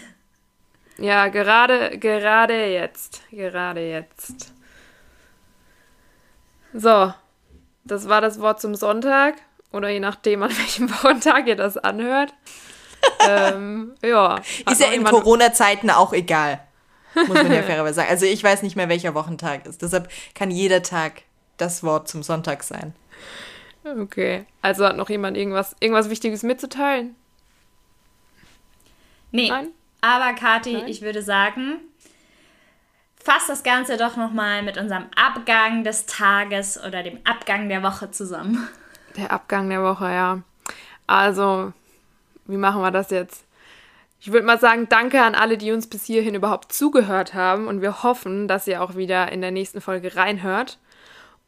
Ja, 1.00 1.28
gerade, 1.28 1.98
gerade 1.98 2.66
jetzt. 2.66 3.22
Gerade 3.30 3.80
jetzt. 3.88 4.52
So, 6.74 7.12
das 7.84 8.08
war 8.08 8.20
das 8.20 8.40
Wort 8.40 8.60
zum 8.60 8.74
Sonntag. 8.74 9.34
Oder 9.72 9.88
je 9.88 10.00
nachdem, 10.00 10.42
an 10.42 10.50
welchem 10.56 10.90
Wochentag 10.90 11.46
ihr 11.46 11.56
das 11.56 11.76
anhört. 11.76 12.34
ähm, 13.28 13.94
ja. 14.04 14.36
Ist 14.70 14.80
ja 14.80 14.86
in 14.88 14.92
jemand- 14.94 15.14
Corona-Zeiten 15.14 15.90
auch 15.90 16.12
egal. 16.12 16.60
Muss 17.14 17.28
man 17.28 17.50
ja 17.52 17.62
fairerweise 17.64 17.94
sagen. 17.94 18.10
Also 18.10 18.26
ich 18.26 18.42
weiß 18.44 18.62
nicht 18.62 18.76
mehr, 18.76 18.88
welcher 18.88 19.14
Wochentag 19.14 19.66
ist. 19.66 19.82
Deshalb 19.82 20.10
kann 20.34 20.50
jeder 20.50 20.82
Tag 20.82 21.22
das 21.56 21.82
Wort 21.82 22.08
zum 22.08 22.22
Sonntag 22.22 22.62
sein. 22.62 22.94
Okay. 23.84 24.44
Also 24.60 24.84
hat 24.84 24.96
noch 24.96 25.08
jemand 25.08 25.36
irgendwas, 25.36 25.74
irgendwas 25.80 26.10
Wichtiges 26.10 26.42
mitzuteilen? 26.42 27.16
Nee, 29.32 29.48
Nein? 29.48 29.68
Aber 30.00 30.32
Kathi, 30.34 30.74
Nein? 30.74 30.88
ich 30.88 31.02
würde 31.02 31.22
sagen, 31.22 31.80
fass 33.22 33.46
das 33.46 33.62
Ganze 33.62 33.96
doch 33.96 34.16
nochmal 34.16 34.62
mit 34.62 34.78
unserem 34.78 35.06
Abgang 35.14 35.84
des 35.84 36.06
Tages 36.06 36.82
oder 36.82 37.02
dem 37.02 37.18
Abgang 37.24 37.68
der 37.68 37.82
Woche 37.82 38.10
zusammen. 38.10 38.68
Der 39.16 39.32
Abgang 39.32 39.68
der 39.68 39.82
Woche, 39.82 40.06
ja. 40.06 40.42
Also, 41.06 41.72
wie 42.46 42.56
machen 42.56 42.80
wir 42.80 42.90
das 42.90 43.10
jetzt? 43.10 43.44
Ich 44.20 44.32
würde 44.32 44.46
mal 44.46 44.60
sagen, 44.60 44.86
danke 44.88 45.22
an 45.22 45.34
alle, 45.34 45.56
die 45.56 45.72
uns 45.72 45.88
bis 45.88 46.04
hierhin 46.04 46.34
überhaupt 46.34 46.72
zugehört 46.72 47.32
haben. 47.32 47.68
Und 47.68 47.80
wir 47.80 48.02
hoffen, 48.02 48.48
dass 48.48 48.66
ihr 48.66 48.82
auch 48.82 48.94
wieder 48.94 49.32
in 49.32 49.40
der 49.40 49.50
nächsten 49.50 49.80
Folge 49.80 50.14
reinhört. 50.14 50.78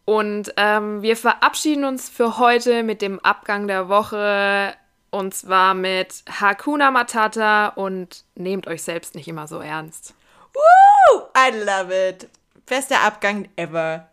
Und 0.05 0.53
ähm, 0.57 1.03
wir 1.03 1.17
verabschieden 1.17 1.85
uns 1.85 2.09
für 2.09 2.39
heute 2.39 2.83
mit 2.83 3.03
dem 3.03 3.21
Abgang 3.21 3.69
der 3.69 3.89
Woche. 3.89 4.75
Und 5.13 5.35
zwar 5.35 5.75
mit 5.75 6.25
Hakuna 6.41 6.91
Matata 6.91 7.69
und 7.69 8.25
nehmt 8.35 8.67
euch 8.67 8.83
selbst 8.83 9.15
nicht 9.15 9.29
immer 9.29 9.47
so 9.47 9.59
ernst. 9.59 10.15
Woo! 10.55 11.23
I 11.37 11.51
love 11.55 11.93
it. 11.93 12.31
Bester 12.65 13.01
Abgang 13.01 13.47
ever. 13.57 14.09